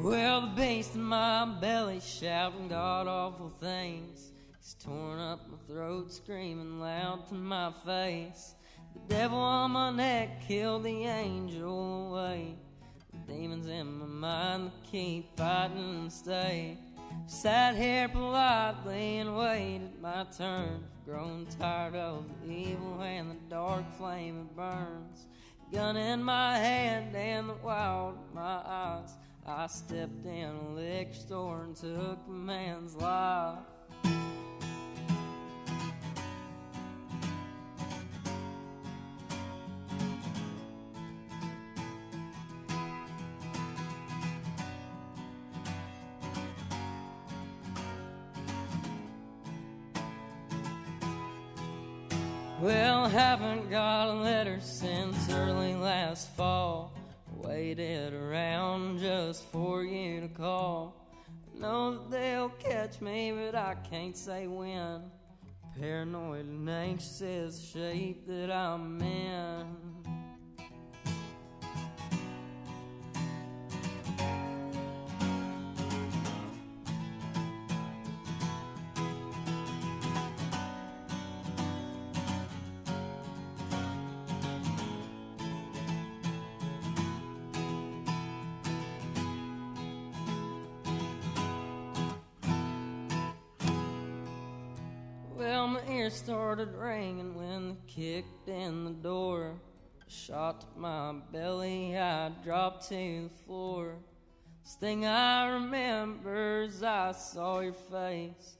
Well, 0.00 0.40
the 0.42 0.46
beast 0.48 0.94
in 0.96 1.02
my 1.02 1.44
belly 1.60 2.00
shouting 2.00 2.68
god 2.68 3.06
awful 3.06 3.48
things. 3.48 4.32
He's 4.58 4.74
torn 4.84 5.18
up 5.20 5.48
my 5.50 5.56
throat, 5.66 6.12
screaming 6.12 6.80
loud 6.80 7.26
to 7.28 7.34
my 7.34 7.72
face. 7.84 8.54
The 8.94 9.14
devil 9.14 9.38
on 9.38 9.72
my 9.72 9.90
neck 9.90 10.46
killed 10.46 10.84
the 10.84 11.04
angel 11.04 12.08
away. 12.08 12.56
The 13.12 13.32
demons 13.32 13.66
in 13.66 13.98
my 13.98 14.06
mind 14.06 14.66
that 14.66 14.90
keep 14.90 15.36
fighting 15.36 15.78
and 15.78 16.12
stay. 16.12 16.78
Sat 17.26 17.76
here 17.76 18.08
politely 18.08 19.18
and 19.18 19.36
waited 19.36 20.00
my 20.00 20.26
turn. 20.36 20.84
Grown 21.04 21.46
tired 21.58 21.94
of 21.94 22.24
the 22.44 22.52
evil 22.52 23.00
and 23.02 23.30
the 23.30 23.36
dark 23.48 23.84
flame 23.96 24.40
it 24.40 24.56
burns. 24.56 25.26
Gun 25.72 25.96
in 25.96 26.22
my 26.22 26.58
hand 26.58 27.16
and 27.16 27.48
the 27.48 27.54
wild 27.54 28.18
in 28.28 28.34
my 28.34 28.60
eyes. 28.64 29.14
I 29.46 29.66
stepped 29.66 30.24
in 30.24 30.50
a 30.50 30.74
liquor 30.74 31.14
store 31.14 31.62
and 31.64 31.74
took 31.74 32.18
a 32.28 32.30
man's 32.30 32.94
life. 32.96 33.58
Well, 52.62 53.08
haven't 53.08 53.70
got 53.70 54.06
a 54.06 54.12
letter 54.12 54.60
since 54.60 55.28
early 55.32 55.74
last 55.74 56.30
fall. 56.36 56.92
Waited 57.34 58.14
around 58.14 59.00
just 59.00 59.44
for 59.50 59.82
you 59.82 60.20
to 60.20 60.28
call. 60.28 60.94
Know 61.58 61.94
that 61.94 62.10
they'll 62.12 62.50
catch 62.50 63.00
me, 63.00 63.32
but 63.32 63.56
I 63.56 63.74
can't 63.90 64.16
say 64.16 64.46
when. 64.46 65.02
Paranoid 65.76 66.46
and 66.46 66.70
anxious 66.70 67.68
shape 67.68 68.28
that 68.28 68.52
I'm 68.52 69.02
in. 69.02 69.91
Kicked 98.22 98.48
in 98.48 98.84
the 98.84 98.90
door. 98.90 99.54
Shot 100.08 100.64
my 100.76 101.14
belly, 101.32 101.96
I 101.96 102.30
dropped 102.44 102.88
to 102.90 103.28
the 103.28 103.44
floor. 103.46 103.94
This 104.62 104.74
thing 104.74 105.06
I 105.06 105.48
remember 105.48 106.62
is 106.62 106.82
I 106.82 107.12
saw 107.12 107.60
your 107.60 107.72
face. 107.72 108.58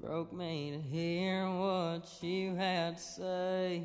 Broke 0.00 0.32
me 0.32 0.72
to 0.72 0.80
hear 0.80 1.48
what 1.48 2.08
you 2.22 2.56
had 2.56 2.96
to 2.96 3.02
say. 3.02 3.84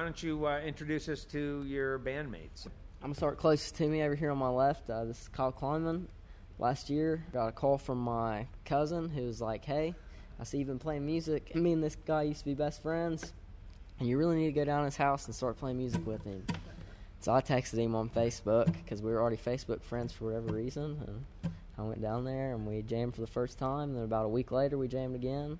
Why 0.00 0.04
don't 0.04 0.22
you 0.22 0.46
uh, 0.46 0.60
introduce 0.60 1.10
us 1.10 1.26
to 1.26 1.62
your 1.68 1.98
bandmates? 1.98 2.64
I'm 2.64 3.08
gonna 3.08 3.14
start 3.16 3.36
closest 3.36 3.74
to 3.74 3.86
me 3.86 4.00
over 4.00 4.14
here 4.14 4.30
on 4.30 4.38
my 4.38 4.48
left. 4.48 4.88
Uh, 4.88 5.04
this 5.04 5.20
is 5.20 5.28
Kyle 5.28 5.52
Kleinman. 5.52 6.06
Last 6.58 6.88
year, 6.88 7.22
got 7.34 7.48
a 7.48 7.52
call 7.52 7.76
from 7.76 7.98
my 7.98 8.46
cousin 8.64 9.10
who 9.10 9.24
was 9.24 9.42
like, 9.42 9.62
"Hey, 9.62 9.94
I 10.40 10.44
see 10.44 10.56
you've 10.56 10.68
been 10.68 10.78
playing 10.78 11.04
music. 11.04 11.54
Me 11.54 11.74
and 11.74 11.84
this 11.84 11.96
guy 12.06 12.22
used 12.22 12.38
to 12.38 12.46
be 12.46 12.54
best 12.54 12.80
friends, 12.80 13.34
and 13.98 14.08
you 14.08 14.16
really 14.16 14.36
need 14.36 14.46
to 14.46 14.52
go 14.52 14.64
down 14.64 14.86
his 14.86 14.96
house 14.96 15.26
and 15.26 15.34
start 15.34 15.58
playing 15.58 15.76
music 15.76 16.06
with 16.06 16.24
him." 16.24 16.46
So 17.18 17.34
I 17.34 17.42
texted 17.42 17.76
him 17.76 17.94
on 17.94 18.08
Facebook 18.08 18.72
because 18.72 19.02
we 19.02 19.10
were 19.10 19.20
already 19.20 19.36
Facebook 19.36 19.82
friends 19.82 20.14
for 20.14 20.24
whatever 20.24 20.54
reason, 20.54 20.96
and 21.06 21.52
I 21.76 21.82
went 21.82 22.00
down 22.00 22.24
there 22.24 22.54
and 22.54 22.66
we 22.66 22.80
jammed 22.80 23.16
for 23.16 23.20
the 23.20 23.26
first 23.26 23.58
time. 23.58 23.90
And 23.90 23.96
Then 23.96 24.04
about 24.04 24.24
a 24.24 24.30
week 24.30 24.50
later, 24.50 24.78
we 24.78 24.88
jammed 24.88 25.14
again, 25.14 25.58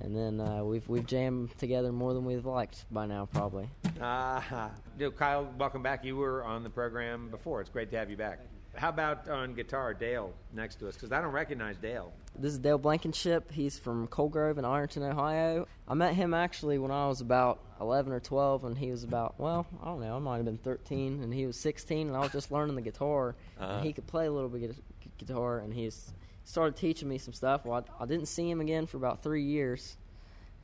and 0.00 0.16
then 0.16 0.40
uh, 0.40 0.62
we've 0.64 0.88
we've 0.88 1.06
jammed 1.06 1.56
together 1.58 1.92
more 1.92 2.14
than 2.14 2.24
we've 2.24 2.46
liked 2.46 2.84
by 2.90 3.06
now, 3.06 3.26
probably. 3.32 3.68
Ah, 4.00 4.70
Dude, 4.98 5.16
Kyle, 5.16 5.48
welcome 5.58 5.82
back. 5.82 6.04
You 6.04 6.16
were 6.16 6.44
on 6.44 6.62
the 6.62 6.70
program 6.70 7.28
before. 7.30 7.60
It's 7.60 7.70
great 7.70 7.90
to 7.90 7.98
have 7.98 8.10
you 8.10 8.16
back. 8.16 8.40
How 8.74 8.90
about 8.90 9.28
on 9.28 9.54
guitar, 9.54 9.92
Dale 9.92 10.32
next 10.52 10.76
to 10.76 10.88
us? 10.88 10.94
Because 10.94 11.10
I 11.10 11.20
don't 11.20 11.32
recognize 11.32 11.76
Dale. 11.78 12.12
This 12.38 12.52
is 12.52 12.58
Dale 12.60 12.78
Blankenship. 12.78 13.50
He's 13.50 13.76
from 13.76 14.06
Coal 14.06 14.28
Grove 14.28 14.58
in 14.58 14.64
Ironton, 14.64 15.02
Ohio. 15.02 15.66
I 15.88 15.94
met 15.94 16.14
him 16.14 16.32
actually 16.32 16.78
when 16.78 16.92
I 16.92 17.08
was 17.08 17.20
about 17.20 17.58
11 17.80 18.12
or 18.12 18.20
12, 18.20 18.64
and 18.64 18.78
he 18.78 18.92
was 18.92 19.02
about, 19.02 19.34
well, 19.38 19.66
I 19.82 19.86
don't 19.86 20.00
know, 20.00 20.14
I 20.14 20.18
might 20.20 20.36
have 20.36 20.44
been 20.44 20.58
13, 20.58 21.24
and 21.24 21.34
he 21.34 21.46
was 21.46 21.56
16, 21.56 22.06
and 22.06 22.16
I 22.16 22.20
was 22.20 22.30
just 22.30 22.52
learning 22.52 22.76
the 22.76 22.82
guitar. 22.82 23.34
Uh-huh. 23.58 23.72
And 23.72 23.84
he 23.84 23.92
could 23.92 24.06
play 24.06 24.26
a 24.26 24.30
little 24.30 24.48
bit 24.48 24.70
of 24.70 24.78
guitar, 25.18 25.58
and 25.58 25.74
he's 25.74 26.12
started 26.48 26.76
teaching 26.76 27.08
me 27.08 27.18
some 27.18 27.34
stuff. 27.34 27.66
Well, 27.66 27.84
I, 28.00 28.02
I 28.04 28.06
didn't 28.06 28.26
see 28.26 28.50
him 28.50 28.60
again 28.60 28.86
for 28.86 28.96
about 28.96 29.22
three 29.22 29.42
years, 29.42 29.96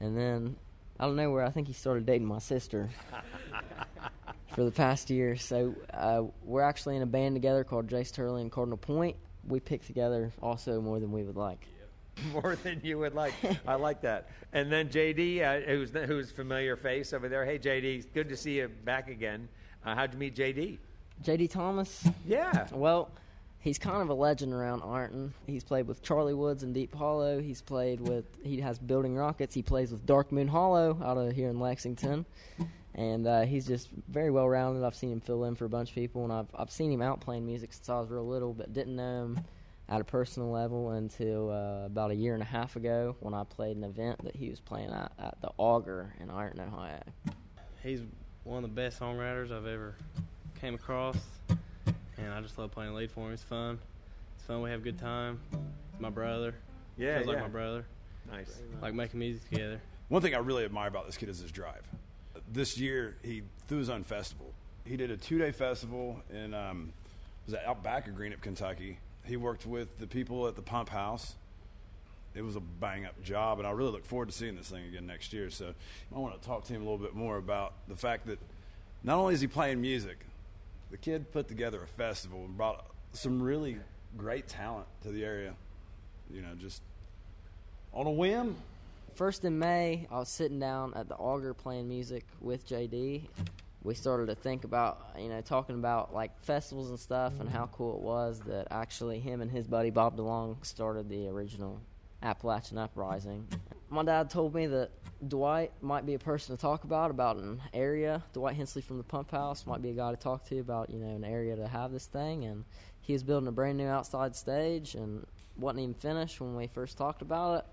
and 0.00 0.16
then 0.16 0.56
I 0.98 1.04
don't 1.04 1.16
know 1.16 1.30
where 1.30 1.44
I 1.44 1.50
think 1.50 1.66
he 1.66 1.74
started 1.74 2.06
dating 2.06 2.26
my 2.26 2.38
sister 2.38 2.88
for 4.54 4.64
the 4.64 4.70
past 4.70 5.10
year. 5.10 5.36
So 5.36 5.74
uh, 5.92 6.22
we're 6.42 6.62
actually 6.62 6.96
in 6.96 7.02
a 7.02 7.06
band 7.06 7.34
together 7.34 7.64
called 7.64 7.86
Jayce 7.88 8.12
Turley 8.12 8.40
and 8.40 8.50
Cardinal 8.50 8.78
Point. 8.78 9.16
We 9.46 9.60
pick 9.60 9.84
together 9.84 10.32
also 10.42 10.80
more 10.80 11.00
than 11.00 11.12
we 11.12 11.22
would 11.22 11.36
like. 11.36 11.66
More 12.32 12.54
than 12.62 12.80
you 12.84 12.96
would 13.00 13.16
like. 13.16 13.34
I 13.66 13.74
like 13.74 14.02
that. 14.02 14.28
And 14.52 14.70
then 14.70 14.88
JD, 14.88 15.42
uh, 15.42 15.66
who's 15.68 15.90
who's 15.90 16.30
familiar 16.30 16.76
face 16.76 17.12
over 17.12 17.28
there. 17.28 17.44
Hey 17.44 17.58
JD, 17.58 18.04
good 18.14 18.28
to 18.28 18.36
see 18.36 18.58
you 18.58 18.68
back 18.68 19.10
again. 19.10 19.48
Uh, 19.84 19.96
how'd 19.96 20.12
you 20.12 20.20
meet 20.20 20.36
JD? 20.36 20.78
JD 21.24 21.50
Thomas, 21.50 22.06
Yeah. 22.24 22.68
well, 22.72 23.10
he's 23.64 23.78
kind 23.78 24.02
of 24.02 24.10
a 24.10 24.14
legend 24.14 24.52
around 24.52 24.82
Ironton. 24.82 25.32
He's 25.46 25.64
played 25.64 25.88
with 25.88 26.02
Charlie 26.02 26.34
Woods 26.34 26.62
and 26.62 26.74
Deep 26.74 26.94
Hollow. 26.94 27.40
He's 27.40 27.62
played 27.62 28.00
with, 28.00 28.26
he 28.44 28.60
has 28.60 28.78
Building 28.78 29.16
Rockets. 29.16 29.54
He 29.54 29.62
plays 29.62 29.90
with 29.90 30.04
Dark 30.06 30.30
Moon 30.30 30.46
Hollow 30.46 31.00
out 31.02 31.16
of 31.16 31.32
here 31.32 31.48
in 31.48 31.58
Lexington. 31.58 32.26
And 32.94 33.26
uh, 33.26 33.42
he's 33.42 33.66
just 33.66 33.88
very 34.08 34.30
well 34.30 34.48
rounded. 34.48 34.84
I've 34.84 34.94
seen 34.94 35.10
him 35.10 35.20
fill 35.20 35.44
in 35.44 35.56
for 35.56 35.64
a 35.64 35.68
bunch 35.68 35.88
of 35.88 35.94
people, 35.96 36.22
and 36.22 36.32
I've, 36.32 36.46
I've 36.54 36.70
seen 36.70 36.92
him 36.92 37.02
out 37.02 37.20
playing 37.20 37.44
music 37.44 37.72
since 37.72 37.88
I 37.88 37.98
was 37.98 38.08
real 38.08 38.28
little, 38.28 38.52
but 38.52 38.72
didn't 38.72 38.94
know 38.94 39.24
him 39.24 39.40
at 39.88 40.00
a 40.00 40.04
personal 40.04 40.50
level 40.50 40.90
until 40.90 41.50
uh, 41.50 41.86
about 41.86 42.12
a 42.12 42.14
year 42.14 42.34
and 42.34 42.42
a 42.42 42.46
half 42.46 42.76
ago 42.76 43.16
when 43.18 43.34
I 43.34 43.42
played 43.44 43.76
an 43.76 43.82
event 43.82 44.22
that 44.24 44.36
he 44.36 44.48
was 44.48 44.60
playing 44.60 44.90
at, 44.90 45.10
at 45.18 45.40
the 45.40 45.50
Auger 45.56 46.14
in 46.20 46.30
Ironton, 46.30 46.68
Ohio. 46.68 47.02
He's 47.82 48.02
one 48.44 48.62
of 48.62 48.70
the 48.70 48.74
best 48.74 49.00
songwriters 49.00 49.50
I've 49.50 49.66
ever 49.66 49.96
came 50.60 50.74
across, 50.74 51.16
and 52.18 52.32
I 52.32 52.40
just 52.40 52.58
love 52.58 52.70
playing 52.70 52.94
lead 52.94 53.10
for 53.10 53.26
him. 53.26 53.32
It's 53.32 53.42
fun. 53.42 53.78
It's 54.36 54.44
fun. 54.46 54.62
We 54.62 54.70
have 54.70 54.80
a 54.80 54.84
good 54.84 54.98
time. 54.98 55.40
It's 55.52 56.00
my 56.00 56.10
brother. 56.10 56.54
Yeah, 56.96 57.16
Feels 57.16 57.26
yeah. 57.26 57.32
like 57.32 57.42
my 57.42 57.48
brother. 57.48 57.84
Nice. 58.30 58.60
Like 58.80 58.94
making 58.94 59.20
music 59.20 59.48
together. 59.48 59.80
One 60.08 60.22
thing 60.22 60.34
I 60.34 60.38
really 60.38 60.64
admire 60.64 60.88
about 60.88 61.06
this 61.06 61.16
kid 61.16 61.28
is 61.28 61.38
his 61.38 61.50
drive. 61.50 61.82
This 62.52 62.78
year, 62.78 63.16
he 63.22 63.42
threw 63.68 63.78
his 63.78 63.90
own 63.90 64.04
festival. 64.04 64.52
He 64.84 64.96
did 64.96 65.10
a 65.10 65.16
two-day 65.16 65.52
festival 65.52 66.20
in 66.30 66.52
um, 66.54 66.92
was 67.46 67.54
that 67.54 67.66
out 67.66 67.82
back 67.82 68.06
of 68.06 68.14
Greenup, 68.14 68.40
Kentucky. 68.40 68.98
He 69.24 69.36
worked 69.36 69.66
with 69.66 69.98
the 69.98 70.06
people 70.06 70.46
at 70.46 70.56
the 70.56 70.62
Pump 70.62 70.88
House. 70.90 71.34
It 72.34 72.42
was 72.42 72.56
a 72.56 72.60
bang-up 72.60 73.22
job, 73.22 73.58
and 73.58 73.66
I 73.66 73.70
really 73.70 73.92
look 73.92 74.04
forward 74.04 74.28
to 74.28 74.34
seeing 74.34 74.56
this 74.56 74.68
thing 74.68 74.84
again 74.84 75.06
next 75.06 75.32
year. 75.32 75.50
So 75.50 75.72
I 76.14 76.18
want 76.18 76.40
to 76.40 76.46
talk 76.46 76.64
to 76.64 76.72
him 76.72 76.82
a 76.82 76.84
little 76.84 76.98
bit 76.98 77.14
more 77.14 77.36
about 77.36 77.74
the 77.88 77.96
fact 77.96 78.26
that 78.26 78.38
not 79.02 79.18
only 79.18 79.34
is 79.34 79.40
he 79.40 79.46
playing 79.46 79.80
music, 79.80 80.18
the 80.90 80.96
kid 80.96 81.32
put 81.32 81.48
together 81.48 81.82
a 81.82 81.86
festival 81.86 82.44
and 82.44 82.56
brought 82.56 82.86
some 83.12 83.42
really 83.42 83.78
great 84.16 84.48
talent 84.48 84.86
to 85.02 85.10
the 85.10 85.24
area. 85.24 85.54
You 86.30 86.42
know, 86.42 86.54
just 86.56 86.82
on 87.92 88.06
a 88.06 88.10
whim. 88.10 88.56
First 89.14 89.44
in 89.44 89.58
May, 89.58 90.08
I 90.10 90.18
was 90.18 90.28
sitting 90.28 90.58
down 90.58 90.92
at 90.96 91.08
the 91.08 91.14
Auger 91.14 91.54
playing 91.54 91.88
music 91.88 92.24
with 92.40 92.66
JD. 92.68 93.22
We 93.84 93.94
started 93.94 94.26
to 94.26 94.34
think 94.34 94.64
about, 94.64 95.10
you 95.18 95.28
know, 95.28 95.40
talking 95.40 95.76
about 95.76 96.12
like 96.12 96.36
festivals 96.42 96.90
and 96.90 96.98
stuff 96.98 97.34
and 97.38 97.48
how 97.48 97.66
cool 97.66 97.96
it 97.96 98.00
was 98.00 98.40
that 98.46 98.68
actually 98.70 99.20
him 99.20 99.40
and 99.40 99.50
his 99.50 99.66
buddy 99.68 99.90
Bob 99.90 100.16
DeLong 100.16 100.64
started 100.64 101.08
the 101.08 101.28
original 101.28 101.80
Appalachian 102.22 102.78
Uprising. 102.78 103.46
My 103.94 104.02
dad 104.02 104.28
told 104.28 104.54
me 104.54 104.66
that 104.66 104.90
Dwight 105.26 105.72
might 105.80 106.04
be 106.04 106.14
a 106.14 106.18
person 106.18 106.56
to 106.56 106.60
talk 106.60 106.84
about 106.84 107.10
about 107.10 107.36
an 107.36 107.62
area. 107.72 108.22
Dwight 108.32 108.56
Hensley 108.56 108.82
from 108.82 108.98
the 108.98 109.04
Pump 109.04 109.30
House 109.30 109.66
might 109.66 109.82
be 109.82 109.90
a 109.90 109.94
guy 109.94 110.10
to 110.10 110.16
talk 110.16 110.44
to 110.48 110.58
about, 110.58 110.90
you 110.90 110.98
know, 110.98 111.14
an 111.14 111.24
area 111.24 111.54
to 111.56 111.68
have 111.68 111.92
this 111.92 112.06
thing. 112.06 112.44
And 112.44 112.64
he 113.00 113.12
was 113.12 113.22
building 113.22 113.46
a 113.46 113.52
brand 113.52 113.78
new 113.78 113.86
outside 113.86 114.34
stage 114.34 114.94
and 114.96 115.26
wasn't 115.56 115.80
even 115.80 115.94
finished 115.94 116.40
when 116.40 116.56
we 116.56 116.66
first 116.66 116.98
talked 116.98 117.22
about 117.22 117.58
it 117.58 117.64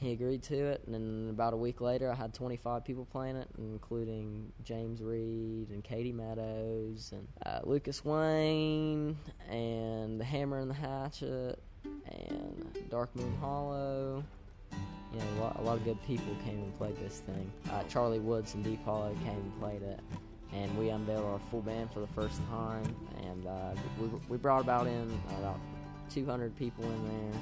he 0.00 0.12
agreed 0.12 0.42
to 0.44 0.54
it, 0.54 0.82
and 0.86 0.94
then 0.94 1.26
about 1.28 1.52
a 1.52 1.58
week 1.58 1.82
later, 1.82 2.10
I 2.10 2.14
had 2.14 2.32
25 2.32 2.86
people 2.86 3.04
playing 3.04 3.36
it, 3.36 3.48
including 3.58 4.50
James 4.64 5.02
Reed 5.02 5.68
and 5.68 5.84
Katie 5.84 6.10
Meadows 6.10 7.12
and 7.12 7.28
uh, 7.44 7.60
Lucas 7.64 8.02
Wayne 8.02 9.18
and 9.50 10.18
the 10.18 10.24
Hammer 10.24 10.58
and 10.58 10.70
the 10.70 10.74
Hatchet 10.74 11.62
and 11.84 12.66
Dark 12.88 13.14
Moon 13.14 13.36
Hollow. 13.42 14.24
You 15.12 15.18
know, 15.18 15.24
a 15.38 15.40
lot, 15.42 15.56
a 15.58 15.62
lot 15.62 15.76
of 15.76 15.84
good 15.84 16.00
people 16.06 16.34
came 16.44 16.58
and 16.58 16.78
played 16.78 16.96
this 16.98 17.18
thing. 17.20 17.50
Uh, 17.72 17.82
Charlie 17.88 18.20
Woods 18.20 18.54
and 18.54 18.62
Deep 18.62 18.84
Hollow 18.84 19.12
came 19.24 19.32
and 19.36 19.60
played 19.60 19.82
it, 19.82 19.98
and 20.52 20.76
we 20.78 20.90
unveiled 20.90 21.24
our 21.24 21.40
full 21.50 21.62
band 21.62 21.92
for 21.92 21.98
the 22.00 22.06
first 22.08 22.40
time, 22.48 22.84
and 23.24 23.46
uh, 23.46 23.72
we, 24.00 24.08
we 24.28 24.36
brought 24.36 24.60
about 24.62 24.86
in 24.86 25.10
about 25.40 25.58
200 26.10 26.56
people 26.56 26.84
in 26.84 27.08
there. 27.08 27.40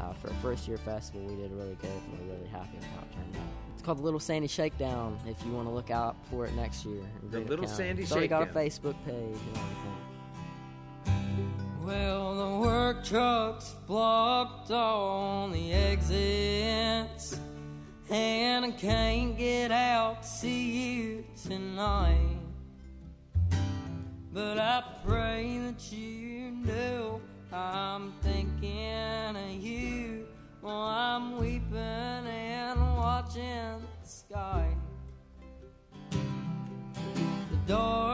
Uh, 0.00 0.12
for 0.14 0.28
a 0.28 0.34
first 0.34 0.68
year 0.68 0.76
festival, 0.78 1.20
we 1.22 1.34
did 1.34 1.50
really 1.52 1.76
good. 1.80 1.90
and 1.90 2.28
We're 2.28 2.34
really 2.36 2.48
happy 2.48 2.76
with 2.76 2.84
how 2.86 3.02
it 3.02 3.12
turned 3.12 3.36
out. 3.36 3.42
It's 3.74 3.82
called 3.82 3.98
the 3.98 4.02
Little 4.02 4.20
Sandy 4.20 4.46
Shakedown. 4.46 5.18
If 5.26 5.44
you 5.44 5.50
want 5.52 5.66
to 5.66 5.74
look 5.74 5.90
out 5.90 6.14
for 6.30 6.46
it 6.46 6.54
next 6.54 6.84
year, 6.84 7.02
The 7.30 7.40
Little 7.40 7.64
County. 7.64 7.76
Sandy 7.76 8.02
It's 8.04 8.12
already 8.12 8.28
got 8.28 8.42
a 8.42 8.46
Shakedown. 8.46 8.62
Facebook 8.94 9.04
page 9.04 9.14
and 9.16 9.56
everything. 9.56 9.96
Well, 11.84 12.34
the 12.34 12.66
work 12.66 13.04
truck's 13.04 13.74
blocked 13.86 14.70
on 14.70 15.52
the 15.52 15.70
exits, 15.74 17.38
and 18.08 18.64
I 18.64 18.70
can't 18.70 19.36
get 19.36 19.70
out 19.70 20.22
to 20.22 20.28
see 20.28 20.94
you 20.94 21.24
tonight. 21.46 22.38
But 24.32 24.58
I 24.58 24.82
pray 25.06 25.58
that 25.58 25.92
you 25.92 26.52
know 26.52 27.20
I'm 27.52 28.14
thinking 28.22 29.36
of 29.36 29.62
you 29.62 30.26
while 30.62 30.88
I'm 30.88 31.36
weeping 31.36 31.74
and 31.76 32.80
watching 32.96 33.82
the 34.02 34.08
sky. 34.08 34.74
The 36.10 37.56
dark 37.66 38.13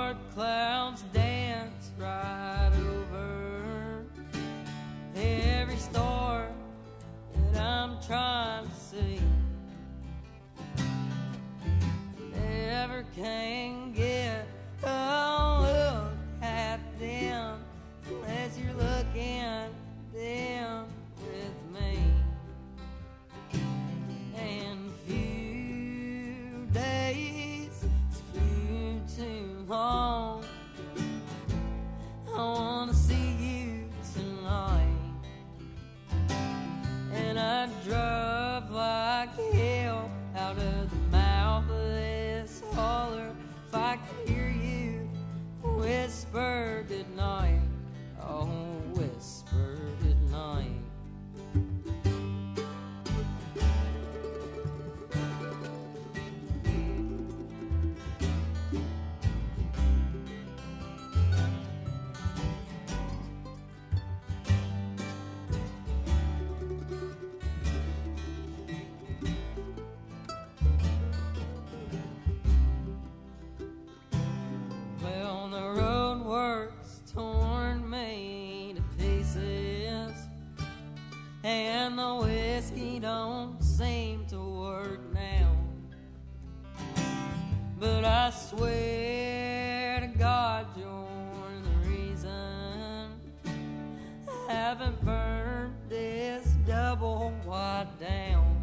double 97.01 97.33
wide 97.47 97.89
down. 97.99 98.57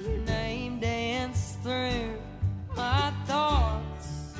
Your 0.00 0.18
name 0.18 0.80
danced 0.80 1.60
through 1.62 2.14
my 2.74 3.12
thoughts 3.26 4.34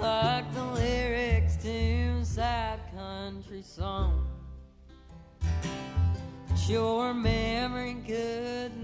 like 0.00 0.52
the 0.54 0.64
lyrics 0.64 1.56
to 1.56 2.24
sad 2.24 2.80
country 2.96 3.62
song. 3.62 4.26
But 6.48 6.68
your 6.68 7.12
memory 7.12 7.96
could 8.06 8.83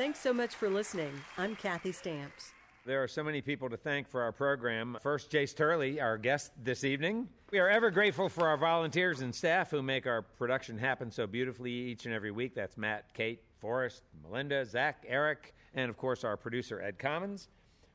Thanks 0.00 0.18
so 0.18 0.32
much 0.32 0.54
for 0.54 0.70
listening. 0.70 1.12
I'm 1.36 1.54
Kathy 1.54 1.92
Stamps. 1.92 2.52
There 2.86 3.02
are 3.02 3.06
so 3.06 3.22
many 3.22 3.42
people 3.42 3.68
to 3.68 3.76
thank 3.76 4.08
for 4.08 4.22
our 4.22 4.32
program. 4.32 4.96
First, 5.02 5.30
Jayce 5.30 5.54
Turley, 5.54 6.00
our 6.00 6.16
guest 6.16 6.52
this 6.64 6.84
evening. 6.84 7.28
We 7.52 7.58
are 7.58 7.68
ever 7.68 7.90
grateful 7.90 8.30
for 8.30 8.48
our 8.48 8.56
volunteers 8.56 9.20
and 9.20 9.34
staff 9.34 9.70
who 9.70 9.82
make 9.82 10.06
our 10.06 10.22
production 10.22 10.78
happen 10.78 11.10
so 11.10 11.26
beautifully 11.26 11.70
each 11.70 12.06
and 12.06 12.14
every 12.14 12.30
week. 12.30 12.54
That's 12.54 12.78
Matt, 12.78 13.12
Kate, 13.12 13.42
Forrest, 13.58 14.02
Melinda, 14.22 14.64
Zach, 14.64 15.04
Eric, 15.06 15.54
and 15.74 15.90
of 15.90 15.98
course 15.98 16.24
our 16.24 16.38
producer, 16.38 16.80
Ed 16.80 16.98
Commons. 16.98 17.48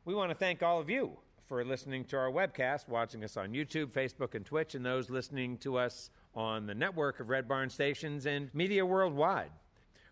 We 0.05 0.13
want 0.13 0.29
to 0.29 0.35
thank 0.35 0.61
all 0.61 0.79
of 0.79 0.91
you 0.91 1.17
for 1.47 1.65
listening 1.65 2.05
to 2.05 2.17
our 2.17 2.29
webcast, 2.29 2.87
watching 2.87 3.23
us 3.23 3.35
on 3.35 3.49
YouTube, 3.49 3.87
Facebook, 3.87 4.35
and 4.35 4.45
Twitch, 4.45 4.75
and 4.75 4.85
those 4.85 5.09
listening 5.09 5.57
to 5.57 5.79
us 5.79 6.11
on 6.35 6.67
the 6.67 6.75
network 6.75 7.19
of 7.19 7.29
Red 7.29 7.47
Barn 7.47 7.67
stations 7.67 8.27
and 8.27 8.53
media 8.53 8.85
worldwide. 8.85 9.49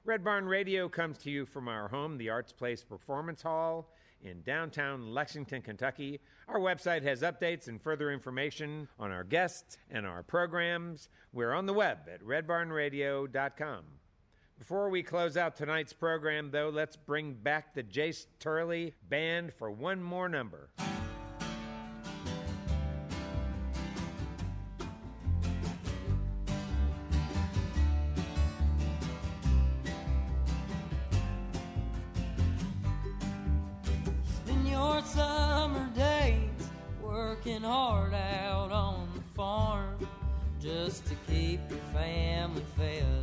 Red 0.06 0.22
Barn 0.22 0.45
Radio 0.45 0.89
comes 0.89 1.18
to 1.20 1.32
you 1.32 1.45
from 1.45 1.70
our 1.70 1.88
home, 1.88 2.18
the 2.18 2.30
Arts 2.30 2.51
Place 2.51 2.84
Performance 2.84 3.41
Hall 3.41 3.89
in 4.22 4.41
downtown 4.41 5.14
Lexington, 5.14 5.62
Kentucky. 5.62 6.20
Our 6.49 6.60
website 6.60 7.04
has 7.04 7.22
updates 7.22 7.70
and 7.70 7.82
further 7.82 8.12
information 8.12 8.89
on 8.99 9.12
our 9.12 9.24
guests 9.24 9.78
and 9.89 10.06
our 10.06 10.22
programs. 10.22 11.08
We're 11.32 11.54
on 11.54 11.68
the 11.68 11.74
web 11.74 11.99
at 12.14 12.22
redbarnradio.com. 12.22 13.84
Before 14.60 14.89
we 14.89 15.04
close 15.04 15.38
out 15.38 15.56
tonight's 15.56 15.93
program, 15.93 16.51
though, 16.51 16.70
let's 16.70 16.97
bring 16.97 17.34
back 17.34 17.74
the 17.74 17.84
Jayce 17.84 18.26
Turley 18.39 18.95
Band 19.08 19.54
for 19.54 19.72
one 19.72 20.04
more 20.04 20.28
number. 20.28 20.70
Family 42.64 43.22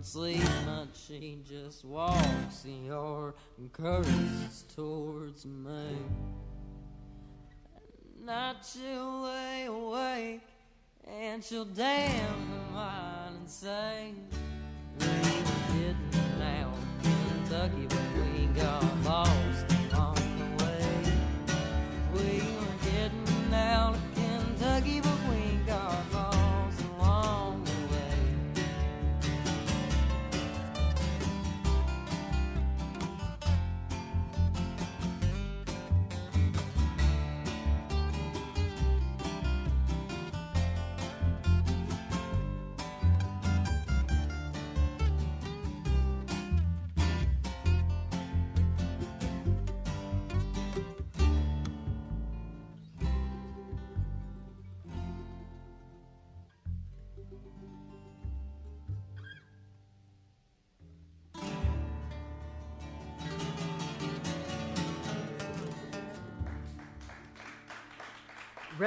don't 0.00 0.06
sleep 0.06 0.42
much, 0.64 0.88
she 1.08 1.40
just 1.46 1.84
walks 1.84 2.60
the 2.62 2.70
yard 2.70 3.34
and 3.58 3.70
curses 3.70 4.64
towards 4.74 5.44
me. 5.44 5.98
At 7.76 8.24
night 8.24 8.56
she'll 8.72 9.22
lay 9.24 9.66
awake 9.66 10.40
and 11.06 11.44
she'll 11.44 11.66
damn 11.66 12.50
the 12.50 12.72
mine 12.72 13.34
and 13.40 13.50
say, 13.50 14.14
We 15.00 15.06
getting 15.78 16.42
out 16.42 16.72
Kentucky, 17.02 17.86
but 17.86 17.98
we 18.16 18.46
got 18.58 19.04
lost 19.04 19.49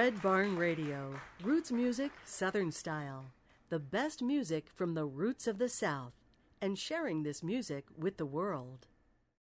Red 0.04 0.22
Barn 0.22 0.58
Radio, 0.58 1.16
roots 1.46 1.72
music, 1.72 2.12
Southern 2.26 2.74
style. 2.74 3.28
The 3.70 3.80
best 3.80 4.22
music 4.22 4.66
from 4.76 4.96
the 4.96 5.06
roots 5.06 5.48
of 5.48 5.60
the 5.60 5.70
South, 5.70 6.12
and 6.62 6.78
sharing 6.78 7.24
this 7.24 7.42
music 7.42 7.86
with 7.98 8.18
the 8.18 8.26
world. 8.26 8.88